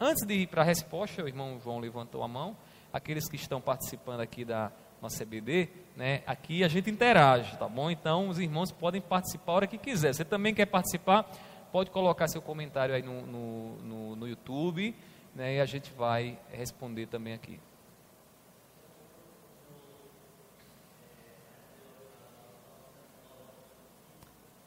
[0.01, 2.57] Antes de ir para a resposta, o irmão João levantou a mão.
[2.93, 7.91] Aqueles que estão participando aqui da nossa CBD, né, aqui a gente interage, tá bom?
[7.91, 10.15] Então os irmãos podem participar a hora que quiser.
[10.15, 11.31] Você também quer participar?
[11.71, 14.95] Pode colocar seu comentário aí no, no, no, no YouTube,
[15.35, 17.61] né, e a gente vai responder também aqui.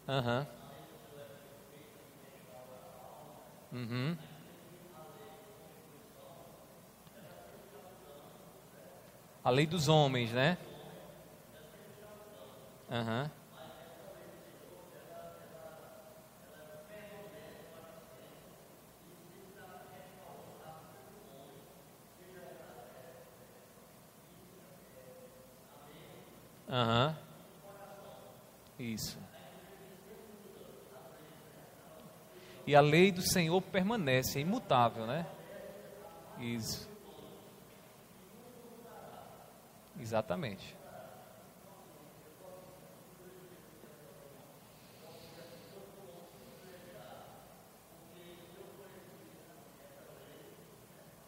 [0.08, 0.48] Aham.
[3.72, 3.80] Uhum.
[3.80, 4.18] uhum.
[9.50, 10.60] A lei dos homens, né?
[12.88, 13.32] Aham.
[26.70, 27.18] Aham.
[28.78, 29.18] Isso.
[32.68, 35.26] E a lei do Senhor permanece, é imutável, né?
[36.38, 36.89] Isso.
[40.00, 40.76] Exatamente.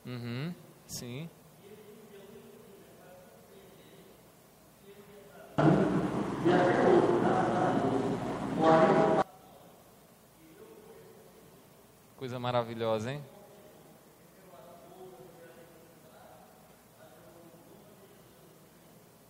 [0.05, 0.53] Uhum,
[0.88, 1.29] sim.
[12.15, 13.21] Coisa maravilhosa, hein?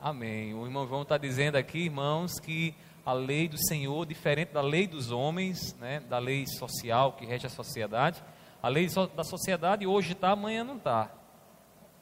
[0.04, 0.52] Amém.
[0.56, 2.74] O irmão João está dizendo aqui, irmãos, que
[3.06, 7.46] a lei do Senhor, diferente da lei dos homens, né, da lei social que rege
[7.46, 8.24] a sociedade,
[8.64, 11.12] a lei da sociedade hoje está, amanhã não está.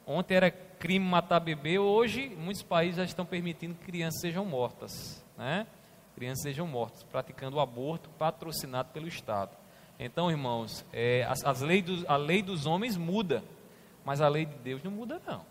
[0.06, 5.22] Ontem era crime matar bebê, hoje muitos países já estão permitindo que crianças sejam mortas,
[5.36, 5.66] né?
[6.14, 9.54] Crianças sejam mortas, praticando o aborto patrocinado pelo Estado.
[9.98, 13.44] Então, irmãos, é, as, as leis dos, a lei dos homens muda,
[14.06, 15.44] mas a lei de Deus não muda não.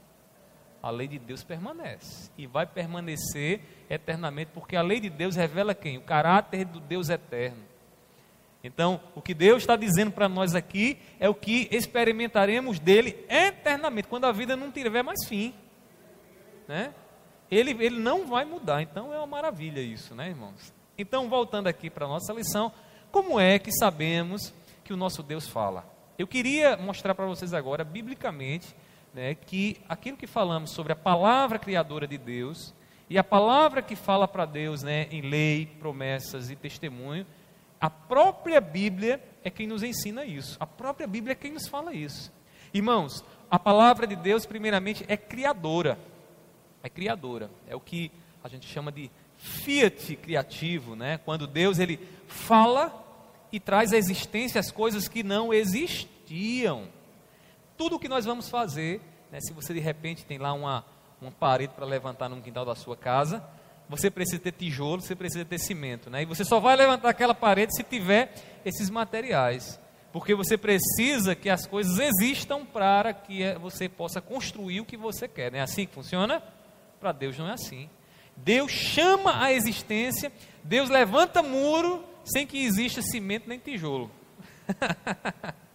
[0.82, 5.76] A lei de Deus permanece e vai permanecer eternamente, porque a lei de Deus revela
[5.76, 5.98] quem?
[5.98, 7.64] O caráter do Deus eterno.
[8.64, 14.08] Então, o que Deus está dizendo para nós aqui é o que experimentaremos dele eternamente,
[14.08, 15.54] quando a vida não tiver mais fim.
[16.68, 16.94] Né?
[17.50, 20.74] Ele, ele não vai mudar, então é uma maravilha isso, né, irmãos?
[20.98, 22.72] Então, voltando aqui para a nossa lição,
[23.12, 25.86] como é que sabemos que o nosso Deus fala?
[26.18, 28.76] Eu queria mostrar para vocês agora, biblicamente,
[29.14, 32.74] né, que aquilo que falamos sobre a palavra criadora de Deus
[33.10, 37.26] e a palavra que fala para Deus né, em lei, promessas e testemunho,
[37.80, 40.58] a própria Bíblia é quem nos ensina isso.
[40.60, 42.32] A própria Bíblia é quem nos fala isso.
[42.74, 45.98] Irmãos, a palavra de Deus, primeiramente, é criadora.
[46.84, 47.50] É criadora.
[47.68, 48.12] É o que
[48.44, 51.18] a gente chama de fiat criativo, né?
[51.24, 52.94] Quando Deus ele fala
[53.52, 56.88] e traz à existência as coisas que não existiam.
[57.80, 59.00] Tudo o que nós vamos fazer,
[59.32, 60.84] né, se você de repente tem lá uma,
[61.22, 63.42] uma parede para levantar no quintal da sua casa,
[63.88, 66.24] você precisa ter tijolo, você precisa ter cimento, né?
[66.24, 68.34] E você só vai levantar aquela parede se tiver
[68.66, 69.80] esses materiais,
[70.12, 74.98] porque você precisa que as coisas existam para que eh, você possa construir o que
[74.98, 75.50] você quer.
[75.50, 76.44] Não é assim que funciona?
[77.00, 77.90] Para Deus não é assim.
[78.36, 80.34] Deus chama a existência,
[80.66, 84.12] Deus levanta muro sem que exista cimento nem tijolo.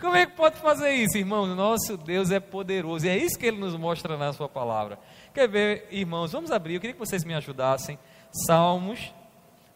[0.00, 1.46] Como é que pode fazer isso, irmão?
[1.54, 3.04] Nosso Deus é poderoso.
[3.04, 4.98] E é isso que ele nos mostra na sua palavra.
[5.34, 6.32] Quer ver, irmãos?
[6.32, 6.74] Vamos abrir.
[6.74, 7.98] Eu queria que vocês me ajudassem.
[8.46, 9.12] Salmos,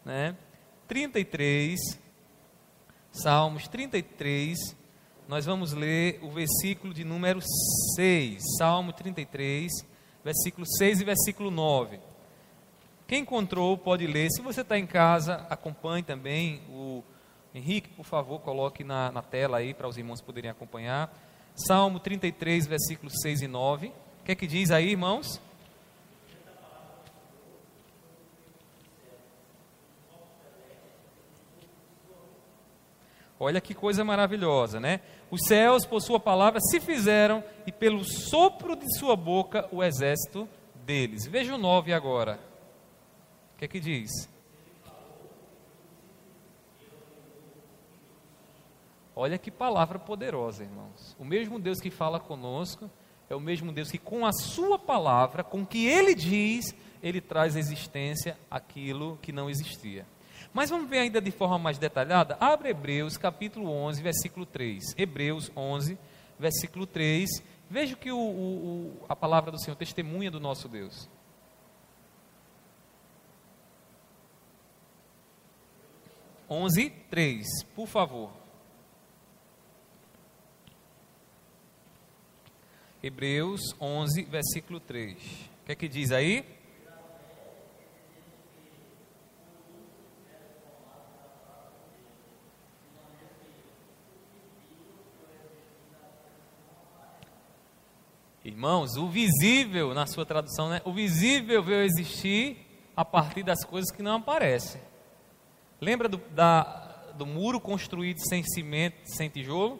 [0.03, 0.35] né?
[0.87, 1.79] 33.
[3.11, 4.75] Salmos 33.
[5.27, 7.39] Nós vamos ler o versículo de número
[7.95, 8.41] 6.
[8.57, 9.71] Salmo 33,
[10.23, 11.99] versículo 6 e versículo 9.
[13.07, 14.29] Quem encontrou pode ler.
[14.31, 17.03] Se você está em casa, acompanhe também o
[17.55, 21.09] Henrique, por favor, coloque na, na tela aí para os irmãos poderem acompanhar.
[21.55, 23.87] Salmo 33, versículos 6 e 9.
[23.87, 25.39] O que é que diz aí, irmãos?
[33.39, 34.99] Olha que coisa maravilhosa, né?
[35.31, 40.47] Os céus, por sua palavra, se fizeram, e pelo sopro de sua boca, o exército
[40.83, 41.25] deles.
[41.25, 42.37] Veja o 9 agora.
[43.53, 44.09] O que é que diz?
[49.15, 51.15] Olha que palavra poderosa, irmãos.
[51.17, 52.91] O mesmo Deus que fala conosco
[53.29, 57.21] é o mesmo Deus que, com a Sua palavra, com o que Ele diz, Ele
[57.21, 60.05] traz existência aquilo que não existia.
[60.53, 62.35] Mas vamos ver ainda de forma mais detalhada?
[62.41, 64.95] Abre Hebreus capítulo 11, versículo 3.
[64.97, 65.97] Hebreus 11,
[66.37, 67.29] versículo 3.
[67.69, 71.09] Veja que o, o, a palavra do Senhor testemunha do nosso Deus.
[76.49, 78.44] Onze, três, por favor.
[83.05, 85.15] Hebreus 11, versículo 3.
[85.15, 86.43] O que é que diz aí?
[98.43, 100.81] Irmãos, o visível, na sua tradução, né?
[100.83, 102.57] o visível veio existir
[102.97, 104.81] a partir das coisas que não aparecem.
[105.79, 106.63] Lembra do, da,
[107.15, 109.79] do muro construído sem cimento, sem tijolo?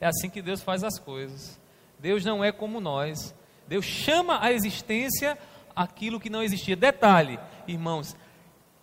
[0.00, 1.64] É assim que Deus faz as coisas.
[1.98, 3.34] Deus não é como nós.
[3.66, 5.36] Deus chama à existência
[5.74, 6.76] aquilo que não existia.
[6.76, 8.16] Detalhe, irmãos,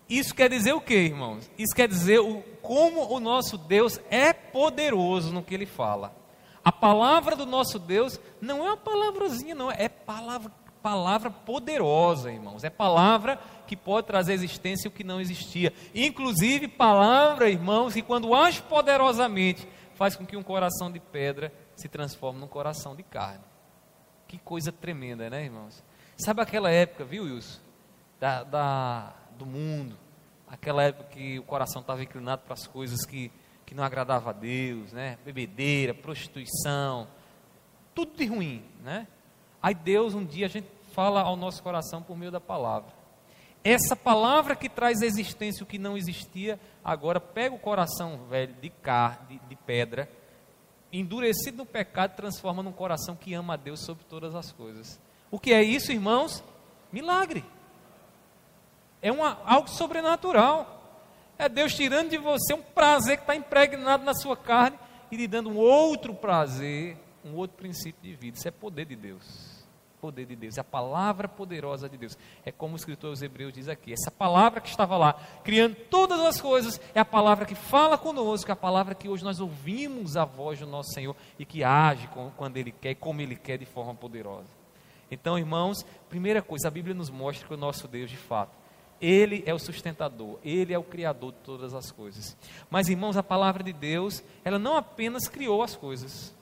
[0.09, 1.49] isso quer dizer o que, irmãos?
[1.57, 6.13] Isso quer dizer o, como o nosso Deus é poderoso no que ele fala.
[6.63, 12.63] A palavra do nosso Deus não é uma palavrazinha, não, é palavra, palavra poderosa, irmãos.
[12.63, 15.73] É palavra que pode trazer existência o que não existia.
[15.95, 21.87] Inclusive, palavra, irmãos, que quando age poderosamente, faz com que um coração de pedra se
[21.87, 23.43] transforma num coração de carne.
[24.27, 25.83] Que coisa tremenda, né, irmãos?
[26.17, 27.59] Sabe aquela época, viu, Wilson?
[28.19, 29.97] Da, da, do mundo,
[30.47, 33.31] aquela época que o coração estava inclinado para as coisas que,
[33.65, 35.17] que não agradavam a Deus, né?
[35.25, 37.07] Bebedeira, prostituição,
[37.93, 39.07] tudo de ruim, né?
[39.61, 42.91] Aí Deus um dia a gente fala ao nosso coração por meio da palavra.
[43.63, 48.69] Essa palavra que traz existência o que não existia, agora pega o coração velho de
[48.69, 50.09] carne, de pedra,
[50.93, 54.99] endurecido no pecado, transforma num coração que ama a Deus sobre todas as coisas.
[55.31, 56.43] O que é isso, irmãos?
[56.91, 57.43] Milagre.
[59.01, 60.79] É uma, algo sobrenatural.
[61.37, 64.77] É Deus tirando de você um prazer que está impregnado na sua carne
[65.11, 68.37] e lhe dando um outro prazer, um outro princípio de vida.
[68.37, 69.62] Isso é poder de Deus
[70.03, 72.17] poder de Deus, a palavra poderosa de Deus.
[72.45, 75.13] É como o escritor aos Hebreus diz aqui: essa palavra que estava lá,
[75.45, 79.23] criando todas as coisas, é a palavra que fala conosco, é a palavra que hoje
[79.23, 83.37] nós ouvimos a voz do nosso Senhor e que age quando Ele quer como Ele
[83.37, 84.49] quer de forma poderosa.
[85.09, 88.51] Então, irmãos, primeira coisa, a Bíblia nos mostra que o nosso Deus, de fato,
[88.99, 92.35] Ele é o sustentador, Ele é o criador de todas as coisas.
[92.69, 96.35] Mas, irmãos, a palavra de Deus, ela não apenas criou as coisas,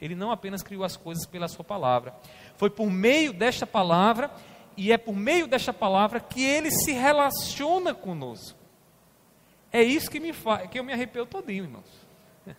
[0.00, 2.14] Ele não apenas criou as coisas pela Sua palavra,
[2.56, 4.30] foi por meio desta palavra,
[4.76, 8.58] e é por meio desta palavra que ele se relaciona conosco.
[9.70, 12.02] É isso que, me faz, que eu me arrepio todinho, irmãos.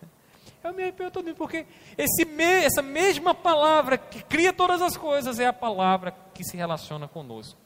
[0.64, 1.66] Eu me arrepio todinho, porque
[1.98, 6.56] esse me, essa mesma palavra que cria todas as coisas é a palavra que se
[6.56, 7.60] relaciona conosco.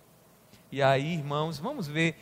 [0.71, 2.15] E aí, irmãos, vamos ver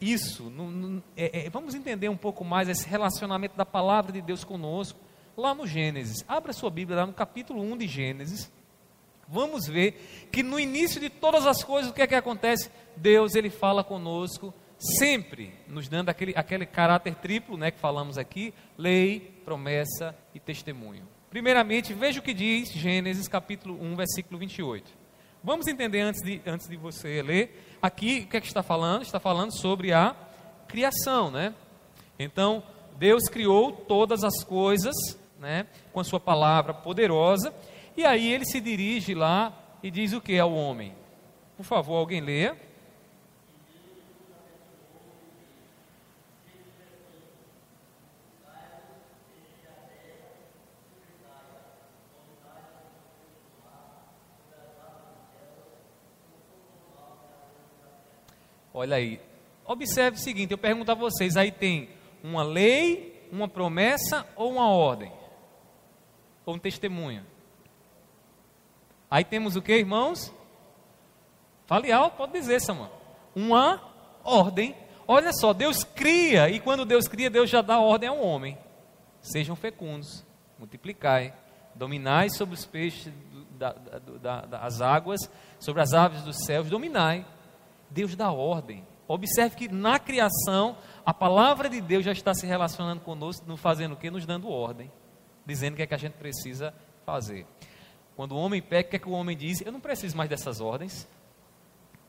[0.00, 4.22] isso, no, no, é, é, vamos entender um pouco mais esse relacionamento da palavra de
[4.22, 4.98] Deus conosco,
[5.36, 6.24] lá no Gênesis.
[6.26, 8.50] Abra sua Bíblia lá no capítulo 1 de Gênesis
[9.28, 12.70] vamos ver que no início de todas as coisas, o que é que acontece?
[12.96, 18.52] Deus, ele fala conosco, sempre nos dando aquele, aquele caráter triplo, né, que falamos aqui,
[18.76, 21.06] lei, promessa e testemunho.
[21.30, 24.92] Primeiramente, veja o que diz Gênesis capítulo 1, versículo 28.
[25.42, 29.02] Vamos entender antes de, antes de você ler, aqui o que é que está falando?
[29.02, 30.14] Está falando sobre a
[30.68, 31.54] criação, né?
[32.18, 32.62] Então,
[32.96, 34.94] Deus criou todas as coisas,
[35.40, 37.52] né, com a sua palavra poderosa,
[37.96, 39.52] e aí ele se dirige lá
[39.82, 40.94] e diz o que ao homem?
[41.56, 42.56] Por favor, alguém leia.
[58.74, 59.20] Olha aí.
[59.64, 61.90] Observe o seguinte: eu pergunto a vocês, aí tem
[62.22, 65.12] uma lei, uma promessa ou uma ordem?
[66.44, 67.31] Ou um testemunho?
[69.12, 70.32] Aí temos o que, irmãos?
[71.66, 72.90] Fale alto, pode dizer, Samuel.
[73.36, 73.78] Uma
[74.24, 74.74] ordem.
[75.06, 78.56] Olha só, Deus cria, e quando Deus cria, Deus já dá ordem ao homem.
[79.20, 80.24] Sejam fecundos,
[80.58, 81.34] multiplicai,
[81.74, 83.12] dominai sobre os peixes
[83.50, 83.74] da,
[84.18, 85.20] da, das águas,
[85.60, 87.26] sobre as aves dos céus, dominai.
[87.90, 88.82] Deus dá ordem.
[89.06, 93.92] Observe que na criação, a palavra de Deus já está se relacionando conosco, nos fazendo
[93.92, 94.10] o quê?
[94.10, 94.90] Nos dando ordem,
[95.44, 96.72] dizendo o que é que a gente precisa
[97.04, 97.46] fazer.
[98.16, 99.60] Quando o homem peca, o que, é que o homem diz?
[99.60, 101.08] Eu não preciso mais dessas ordens.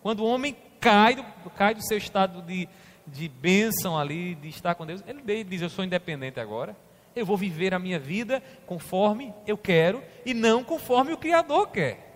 [0.02, 2.68] Quando o homem cai do, cai do seu estado de,
[3.08, 6.76] de bênção ali, de estar com Deus, ele diz: Eu sou independente agora.
[7.16, 12.12] Eu vou viver a minha vida conforme eu quero e não conforme o Criador quer.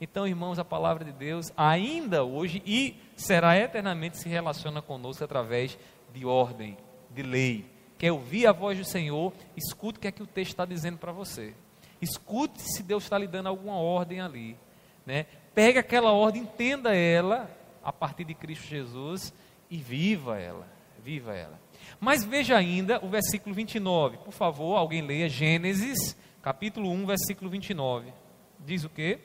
[0.00, 5.78] Então, irmãos, a palavra de Deus ainda hoje e será eternamente se relaciona conosco através
[6.12, 6.76] de ordem,
[7.10, 7.64] de lei.
[7.98, 9.32] Quer ouvir a voz do Senhor?
[9.56, 11.54] Escute o que é que o texto está dizendo para você.
[12.00, 14.56] Escute se Deus está lhe dando alguma ordem ali.
[15.04, 15.26] Né?
[15.54, 17.50] Pegue aquela ordem, entenda ela
[17.82, 19.32] a partir de Cristo Jesus
[19.70, 20.66] e viva ela.
[21.02, 21.58] Viva ela.
[22.00, 24.18] Mas veja ainda o versículo 29.
[24.18, 28.12] Por favor, alguém leia Gênesis, capítulo 1, versículo 29.
[28.58, 29.20] Diz o quê?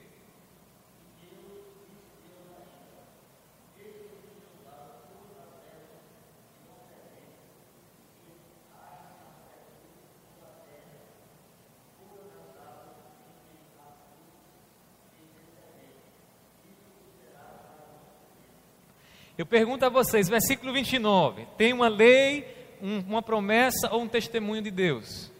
[19.41, 22.45] Eu pergunto a vocês, versículo 29, tem uma lei,
[22.79, 25.31] um, uma promessa ou um testemunho de Deus?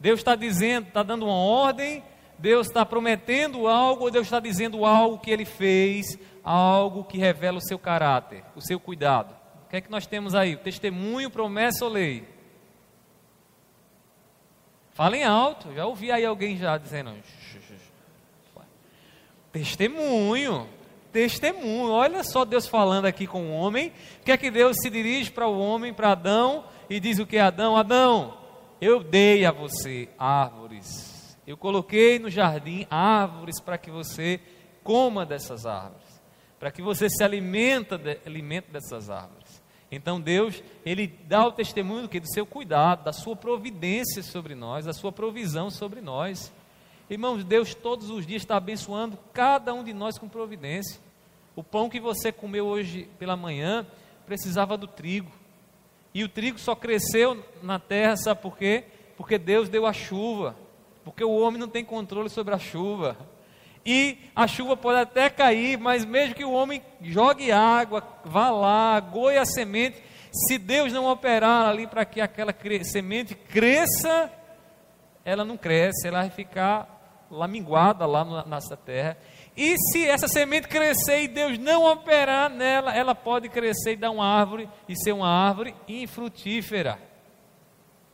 [0.00, 2.02] Deus está dizendo, está dando uma ordem,
[2.36, 7.58] Deus está prometendo algo, ou Deus está dizendo algo que Ele fez, algo que revela
[7.58, 9.32] o seu caráter, o seu cuidado?
[9.64, 10.56] O que é que nós temos aí?
[10.56, 12.26] Testemunho, promessa ou lei?
[14.90, 17.14] Falem alto, já ouvi aí alguém já dizendo.
[19.52, 20.79] Testemunho
[21.12, 21.92] testemunho.
[21.92, 23.92] Olha só Deus falando aqui com o homem.
[24.24, 27.38] Que é que Deus se dirige para o homem, para Adão, e diz o que
[27.38, 27.76] Adão?
[27.76, 28.36] Adão,
[28.80, 31.38] eu dei a você árvores.
[31.46, 34.40] Eu coloquei no jardim árvores para que você
[34.82, 36.22] coma dessas árvores,
[36.58, 39.60] para que você se alimenta de, alimente dessas árvores.
[39.90, 44.54] Então Deus, ele dá o testemunho do que do seu cuidado, da sua providência sobre
[44.54, 46.52] nós, da sua provisão sobre nós.
[47.10, 51.00] Irmãos, Deus todos os dias está abençoando cada um de nós com providência.
[51.56, 53.84] O pão que você comeu hoje pela manhã
[54.24, 55.32] precisava do trigo.
[56.14, 58.84] E o trigo só cresceu na terra, sabe por quê?
[59.16, 60.54] Porque Deus deu a chuva.
[61.04, 63.16] Porque o homem não tem controle sobre a chuva.
[63.84, 69.00] E a chuva pode até cair, mas mesmo que o homem jogue água, vá lá,
[69.00, 70.00] goe a semente,
[70.30, 72.54] se Deus não operar ali para que aquela
[72.84, 74.30] semente cresça,
[75.24, 76.99] ela não cresce, ela vai ficar
[77.30, 79.16] laminguada lá nessa terra.
[79.56, 84.10] E se essa semente crescer e Deus não operar nela, ela pode crescer e dar
[84.10, 86.98] uma árvore e ser uma árvore infrutífera.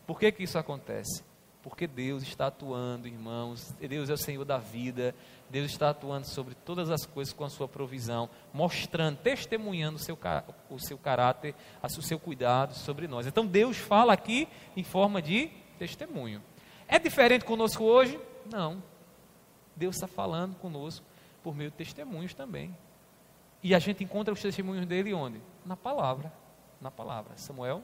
[0.06, 1.24] Por que, que isso acontece?
[1.62, 3.72] Porque Deus está atuando, irmãos.
[3.80, 5.12] Deus é o Senhor da vida.
[5.50, 10.16] Deus está atuando sobre todas as coisas com a sua provisão, mostrando, testemunhando o seu,
[10.70, 13.26] o seu caráter, o seu cuidado sobre nós.
[13.26, 16.40] Então Deus fala aqui em forma de testemunho.
[16.86, 18.18] É diferente conosco hoje?
[18.50, 18.82] Não.
[19.76, 21.04] Deus está falando conosco
[21.42, 22.76] por meio de testemunhos também.
[23.62, 25.40] E a gente encontra os testemunhos dele onde?
[25.64, 26.32] Na palavra.
[26.80, 27.36] Na palavra.
[27.36, 27.82] Samuel?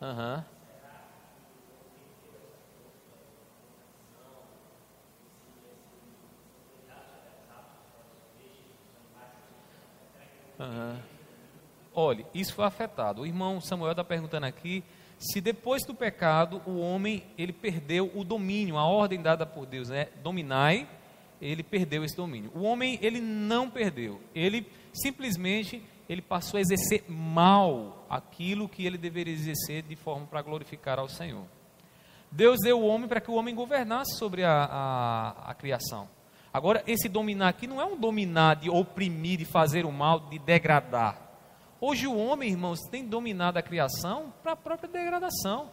[0.00, 0.36] Aham.
[0.36, 0.51] Uhum.
[11.94, 13.22] Olhe, isso foi afetado.
[13.22, 14.82] O irmão Samuel está perguntando aqui
[15.18, 19.88] se depois do pecado o homem ele perdeu o domínio, a ordem dada por Deus,
[19.88, 20.08] né?
[20.22, 20.88] Dominai,
[21.40, 22.50] ele perdeu esse domínio.
[22.54, 24.20] O homem ele não perdeu.
[24.34, 30.42] Ele simplesmente ele passou a exercer mal aquilo que ele deveria exercer de forma para
[30.42, 31.44] glorificar ao Senhor.
[32.30, 36.08] Deus deu o homem para que o homem governasse sobre a, a, a criação.
[36.52, 40.38] Agora, esse dominar aqui não é um dominar de oprimir, de fazer o mal, de
[40.38, 41.16] degradar.
[41.80, 45.70] Hoje o homem, irmãos, tem dominado a criação para a própria degradação.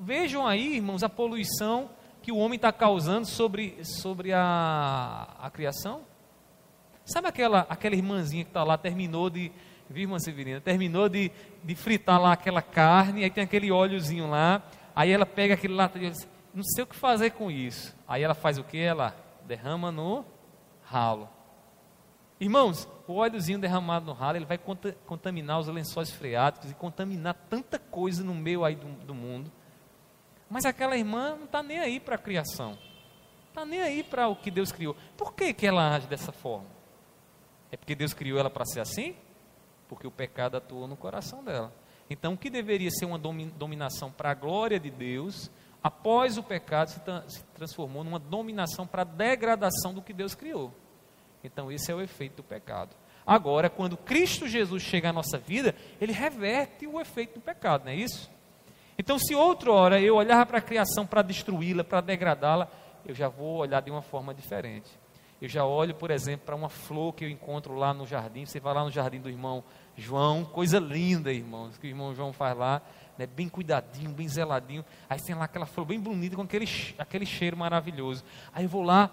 [0.00, 1.90] Vejam aí, irmãos, a poluição
[2.22, 6.02] que o homem está causando sobre, sobre a, a criação.
[7.04, 9.50] Sabe aquela, aquela irmãzinha que está lá, terminou de,
[9.88, 10.60] viu, irmã Severina?
[10.60, 11.32] Terminou de,
[11.64, 14.62] de fritar lá aquela carne, aí tem aquele óleozinho lá,
[14.94, 15.90] aí ela pega aquele lá
[16.54, 17.96] não sei o que fazer com isso.
[18.06, 18.78] Aí ela faz o que?
[18.78, 19.14] Ela
[19.50, 20.24] derrama no
[20.82, 21.28] ralo.
[22.38, 24.58] Irmãos, o óleozinho derramado no ralo, ele vai
[25.06, 29.50] contaminar os lençóis freáticos e contaminar tanta coisa no meio aí do, do mundo.
[30.48, 32.78] Mas aquela irmã não está nem aí para a criação.
[33.48, 34.96] Está nem aí para o que Deus criou.
[35.16, 36.68] Por que, que ela age dessa forma?
[37.72, 39.16] É porque Deus criou ela para ser assim?
[39.88, 41.72] Porque o pecado atuou no coração dela.
[42.08, 45.50] Então, o que deveria ser uma dominação para a glória de Deus,
[45.82, 50.72] após o pecado se, se transformou numa dominação para a degradação do que Deus criou.
[51.42, 52.94] Então, esse é o efeito do pecado.
[53.26, 57.92] Agora, quando Cristo Jesus chega à nossa vida, ele reverte o efeito do pecado, não
[57.92, 58.30] é isso?
[58.98, 62.68] Então, se outra hora eu olhar para a criação para destruí-la, para degradá-la,
[63.06, 64.90] eu já vou olhar de uma forma diferente.
[65.40, 68.44] Eu já olho, por exemplo, para uma flor que eu encontro lá no jardim.
[68.44, 69.64] Você vai lá no jardim do irmão
[69.96, 72.82] João, coisa linda, irmãos, que o irmão João faz lá,
[73.20, 74.82] né, bem cuidadinho, bem zeladinho.
[75.08, 76.66] Aí tem lá aquela flor bem bonita, com aquele,
[76.98, 78.24] aquele cheiro maravilhoso.
[78.50, 79.10] Aí eu vou lá,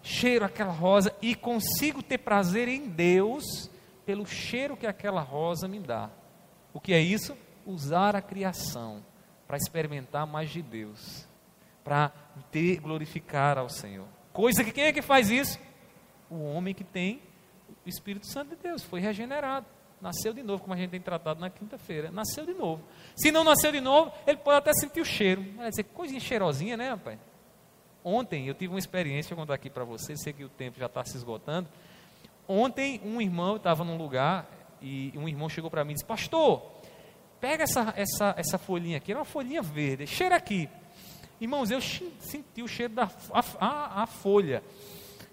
[0.00, 3.68] cheiro aquela rosa e consigo ter prazer em Deus
[4.06, 6.08] pelo cheiro que aquela rosa me dá.
[6.72, 7.36] O que é isso?
[7.66, 9.04] Usar a criação
[9.48, 11.26] para experimentar mais de Deus,
[11.82, 12.12] para
[12.52, 14.06] ter glorificar ao Senhor.
[14.32, 15.58] Coisa que quem é que faz isso?
[16.30, 17.20] O homem que tem
[17.84, 19.66] o Espírito Santo de Deus, foi regenerado,
[20.02, 22.82] nasceu de novo, como a gente tem tratado na quinta-feira, nasceu de novo.
[23.14, 25.44] Se não nasceu de novo, ele pode até sentir o cheiro.
[25.56, 27.20] Vai dizer, coisinha cheirosinha, né, rapaz?
[28.04, 30.86] Ontem eu tive uma experiência, vou contar aqui para vocês, sei que o tempo já
[30.86, 31.68] está se esgotando.
[32.48, 34.50] Ontem um irmão estava num lugar
[34.82, 36.68] e um irmão chegou para mim e disse: Pastor,
[37.40, 40.68] pega essa, essa, essa folhinha aqui, era uma folhinha verde, cheira aqui.
[41.40, 44.64] Irmãos, eu senti o cheiro da a, a, a folha.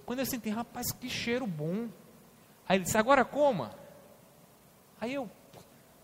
[0.06, 1.88] Quando eu senti, rapaz, que cheiro bom.
[2.68, 3.79] Aí ele disse: Agora coma.
[5.00, 5.30] Aí eu,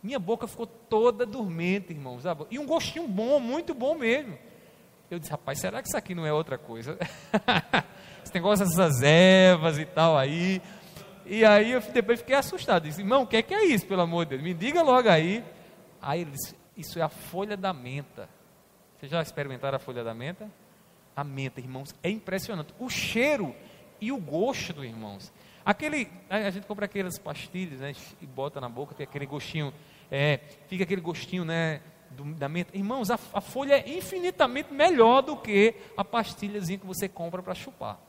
[0.02, 2.24] minha boca ficou toda dormente, irmãos.
[2.50, 4.38] E um gostinho bom, muito bom mesmo.
[5.10, 6.98] Eu disse, rapaz, será que isso aqui não é outra coisa?
[8.24, 10.62] Esse negócio dessas ervas e tal aí.
[11.26, 12.84] E aí eu depois fiquei assustado.
[12.84, 14.44] Disse, irmão, o que é, que é isso, pelo amor de Deus?
[14.44, 15.44] Me diga logo aí.
[16.02, 18.30] Aí ele disse, isso é a folha da menta.
[18.98, 20.50] Vocês já experimentaram a folha da menta?
[21.16, 22.74] A menta, irmãos, é impressionante.
[22.80, 23.56] O cheiro
[24.02, 25.32] e o gosto irmãos.
[25.66, 29.74] Aquele, a gente compra aquelas pastilhas, né, e bota na boca, tem aquele gostinho,
[30.12, 30.38] é,
[30.68, 32.76] fica aquele gostinho, né, do, da menta.
[32.78, 37.56] Irmãos, a, a, folha é infinitamente melhor do que a pastilhazinha que você compra para
[37.56, 38.00] chupar.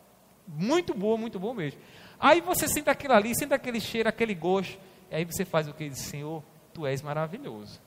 [0.47, 1.81] Muito boa, muito boa mesmo.
[2.21, 4.79] Aí você sente aquilo ali, sente aquele cheiro, aquele gosto.
[5.11, 5.89] E aí você faz o que?
[5.89, 6.43] Diz, Senhor,
[6.73, 7.81] tu és maravilhoso.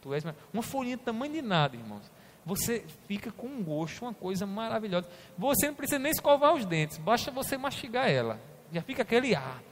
[0.00, 0.24] Tu és.
[0.52, 2.10] Uma folhinha tamanho de nada, irmãos.
[2.46, 5.06] Você fica com um gosto, uma coisa maravilhosa.
[5.36, 8.40] Você não precisa nem escovar os dentes, basta você mastigar ela.
[8.72, 9.62] Já fica aquele ar.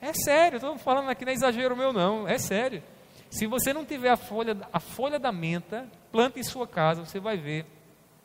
[0.00, 2.26] É sério, estou falando aqui, não é exagero meu, não.
[2.26, 2.82] É sério.
[3.30, 7.20] Se você não tiver a folha, a folha da menta, planta em sua casa, você
[7.20, 7.66] vai ver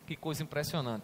[0.08, 1.04] que coisa impressionante.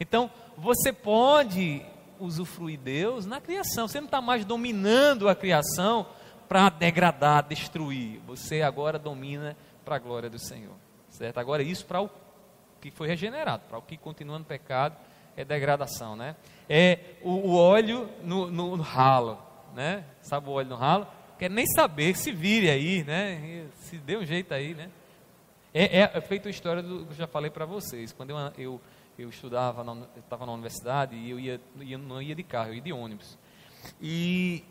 [0.00, 1.82] Então, você pode
[2.20, 3.88] usufruir Deus na criação.
[3.88, 6.06] Você não está mais dominando a criação
[6.48, 8.20] para degradar, destruir.
[8.26, 10.74] Você agora domina para a glória do Senhor.
[11.10, 11.38] Certo?
[11.38, 12.10] Agora, isso para o
[12.80, 14.96] que foi regenerado, para o que continua no pecado
[15.38, 16.34] é degradação, né?
[16.68, 19.38] É o, o óleo no, no, no, ralo,
[19.72, 20.04] né?
[20.20, 21.06] Sabe o óleo no ralo?
[21.38, 23.68] Quer nem saber, se vire aí, né?
[23.76, 24.90] Se dê um jeito aí, né?
[25.72, 28.12] É, é, é feito a história do que eu já falei para vocês.
[28.12, 28.80] Quando eu, eu,
[29.16, 29.86] eu estudava,
[30.16, 33.38] estava na universidade e eu ia, ia, não ia de carro, eu ia de ônibus.
[34.02, 34.64] E,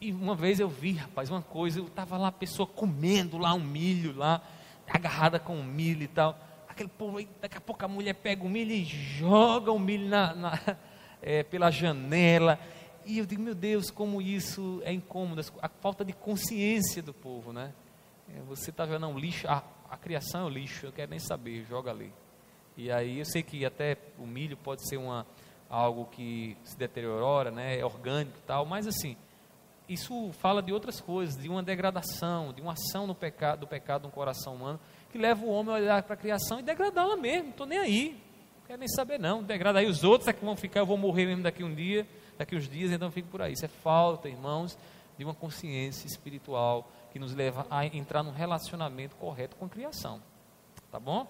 [0.00, 3.52] e, uma vez eu vi, rapaz, uma coisa, eu estava lá, a pessoa comendo lá
[3.52, 4.40] um milho lá,
[4.88, 6.38] agarrada com o milho e tal.
[6.74, 10.08] Aquele povo aí, daqui a pouco a mulher pega o milho e joga o milho
[10.08, 10.58] na, na
[11.22, 12.58] é, pela janela.
[13.06, 17.52] E eu digo, meu Deus, como isso é incômodo, a falta de consciência do povo,
[17.52, 17.72] né?
[18.28, 21.20] É, você está vendo um lixo, a, a criação é o lixo, eu quero nem
[21.20, 22.12] saber, joga ali.
[22.76, 25.24] E aí eu sei que até o milho pode ser uma,
[25.70, 29.16] algo que se deteriora, né, é orgânico e tal, mas assim,
[29.88, 34.02] isso fala de outras coisas, de uma degradação, de uma ação no pecado, do pecado
[34.02, 34.80] no coração humano,
[35.14, 37.78] que leva o homem a olhar para a criação e degradá-la mesmo, não estou nem
[37.78, 38.20] aí,
[38.56, 40.98] não quero nem saber não, degrada aí os outros é que vão ficar, eu vou
[40.98, 42.04] morrer mesmo daqui um dia,
[42.36, 43.52] daqui uns dias, então fico por aí.
[43.52, 44.76] Isso é falta, irmãos,
[45.16, 50.20] de uma consciência espiritual que nos leva a entrar num relacionamento correto com a criação.
[50.90, 51.28] Tá bom?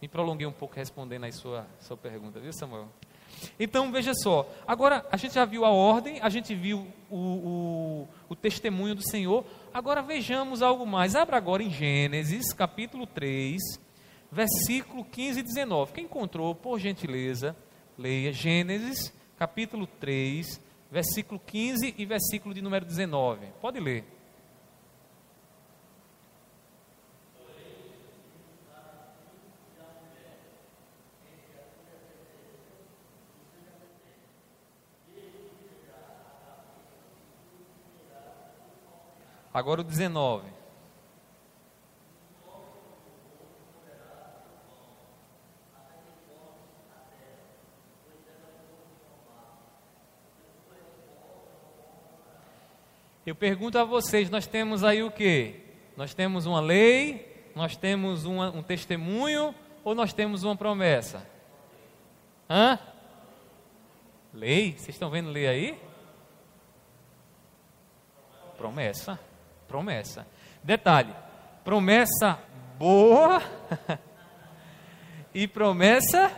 [0.00, 2.88] Me prolonguei um pouco respondendo aí sua, sua pergunta, viu, Samuel?
[3.58, 4.48] Então, veja só.
[4.66, 9.02] Agora, a gente já viu a ordem, a gente viu o, o, o testemunho do
[9.02, 9.44] Senhor.
[9.72, 11.14] Agora, vejamos algo mais.
[11.14, 13.60] Abra agora em Gênesis, capítulo 3,
[14.30, 15.92] versículo 15 e 19.
[15.92, 17.56] Quem encontrou, por gentileza,
[17.98, 20.60] leia Gênesis, capítulo 3,
[20.90, 23.46] versículo 15 e versículo de número 19.
[23.60, 24.13] Pode ler.
[39.54, 40.52] Agora o 19.
[53.24, 55.60] Eu pergunto a vocês, nós temos aí o que?
[55.96, 61.24] Nós temos uma lei, nós temos uma, um testemunho ou nós temos uma promessa?
[62.50, 62.76] Hã?
[64.32, 64.72] Lei?
[64.72, 65.80] Vocês estão vendo lei aí?
[68.58, 69.18] Promessa
[69.74, 70.24] promessa.
[70.62, 71.12] Detalhe:
[71.64, 72.38] promessa
[72.78, 73.42] boa
[75.34, 76.30] e promessa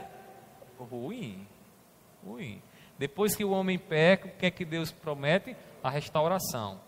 [0.78, 1.46] ruim.
[2.24, 2.62] Ruim.
[2.98, 5.54] Depois que o homem peca, o que é que Deus promete?
[5.84, 6.80] A restauração.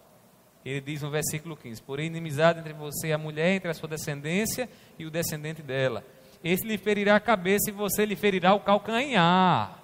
[0.65, 3.89] Ele diz no versículo 15: Porém, inimizade entre você e a mulher, entre a sua
[3.89, 6.03] descendência e o descendente dela.
[6.43, 9.79] Esse lhe ferirá a cabeça e você lhe ferirá o calcanhar.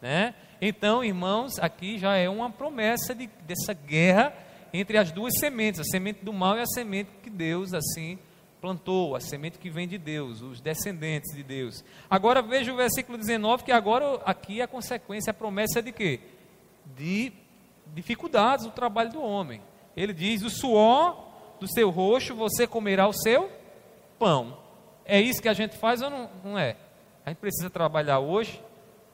[0.00, 0.34] Né?
[0.62, 4.32] Então, irmãos, aqui já é uma promessa de, dessa guerra
[4.76, 8.18] entre as duas sementes, a semente do mal e a semente que Deus assim
[8.60, 11.84] plantou, a semente que vem de Deus, os descendentes de Deus.
[12.10, 16.18] Agora veja o versículo 19, que agora aqui a consequência, a promessa é de quê?
[16.96, 17.32] De
[17.94, 19.62] dificuldades do trabalho do homem.
[19.96, 21.24] Ele diz: "O suor
[21.60, 23.48] do seu rosto você comerá o seu
[24.18, 24.58] pão".
[25.04, 26.76] É isso que a gente faz ou não, não é?
[27.24, 28.60] A gente precisa trabalhar hoje.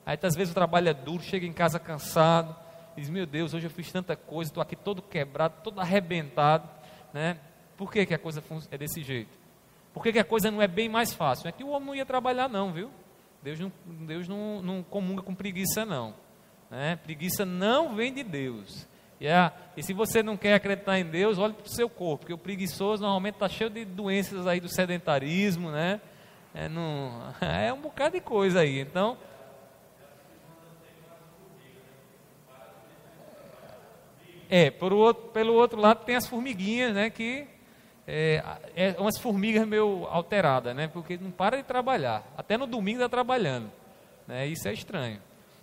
[0.03, 2.55] Aí às vezes o trabalho é duro, chega em casa cansado,
[2.95, 6.69] diz: Meu Deus, hoje eu fiz tanta coisa, estou aqui todo quebrado, todo arrebentado.
[7.13, 7.37] Né?
[7.77, 9.39] Por que, que a coisa é desse jeito?
[9.93, 11.47] Por que, que a coisa não é bem mais fácil?
[11.47, 12.89] É que o homem não ia trabalhar, não, viu?
[13.41, 16.13] Deus não, Deus não, não comunga com preguiça, não.
[16.69, 16.95] Né?
[16.95, 18.87] Preguiça não vem de Deus.
[19.19, 22.19] E, é, e se você não quer acreditar em Deus, olhe para o seu corpo,
[22.19, 25.99] porque o preguiçoso normalmente está cheio de doenças aí do sedentarismo, né?
[26.53, 28.79] É, não, é um bocado de coisa aí.
[28.79, 29.17] Então,
[34.53, 37.47] É, por outro, pelo outro lado tem as formiguinhas, né, que
[38.05, 38.43] é,
[38.75, 43.07] é umas formigas meio alteradas, né, porque não para de trabalhar, até no domingo está
[43.07, 43.71] trabalhando,
[44.27, 45.21] né, isso é estranho.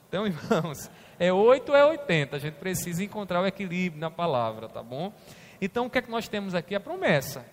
[0.09, 4.71] Então, irmãos, é 8 ou é 80, a gente precisa encontrar o equilíbrio na palavra,
[4.71, 5.13] tá bom?
[5.61, 6.75] Então, o que é que nós temos aqui?
[6.75, 7.45] A promessa.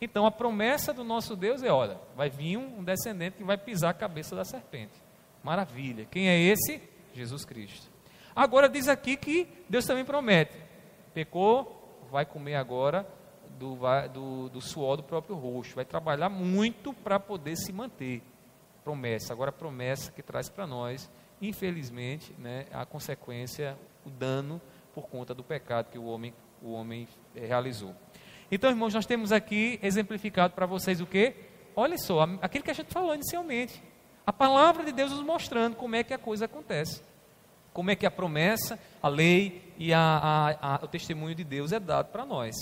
[0.00, 3.90] Então, a promessa do nosso Deus é, olha, vai vir um descendente que vai pisar
[3.90, 5.00] a cabeça da serpente.
[5.44, 6.08] Maravilha.
[6.10, 6.82] Quem é esse?
[7.14, 7.88] Jesus Cristo.
[8.34, 10.71] Agora diz aqui que Deus também promete:
[11.12, 13.06] pecou, vai comer agora
[13.58, 13.78] do,
[14.12, 18.22] do, do suor do próprio rosto, vai trabalhar muito para poder se manter.
[18.82, 19.32] Promessa.
[19.32, 21.10] Agora, promessa que traz para nós,
[21.40, 24.60] infelizmente, né, a consequência, o dano
[24.92, 27.94] por conta do pecado que o homem, o homem eh, realizou.
[28.50, 31.34] Então, irmãos, nós temos aqui exemplificado para vocês o que?
[31.74, 33.82] Olha só, aquilo que a gente falou inicialmente.
[34.26, 37.02] A palavra de Deus nos mostrando como é que a coisa acontece.
[37.72, 41.72] Como é que a promessa, a lei e a, a, a, o testemunho de Deus
[41.72, 42.54] é dado para nós.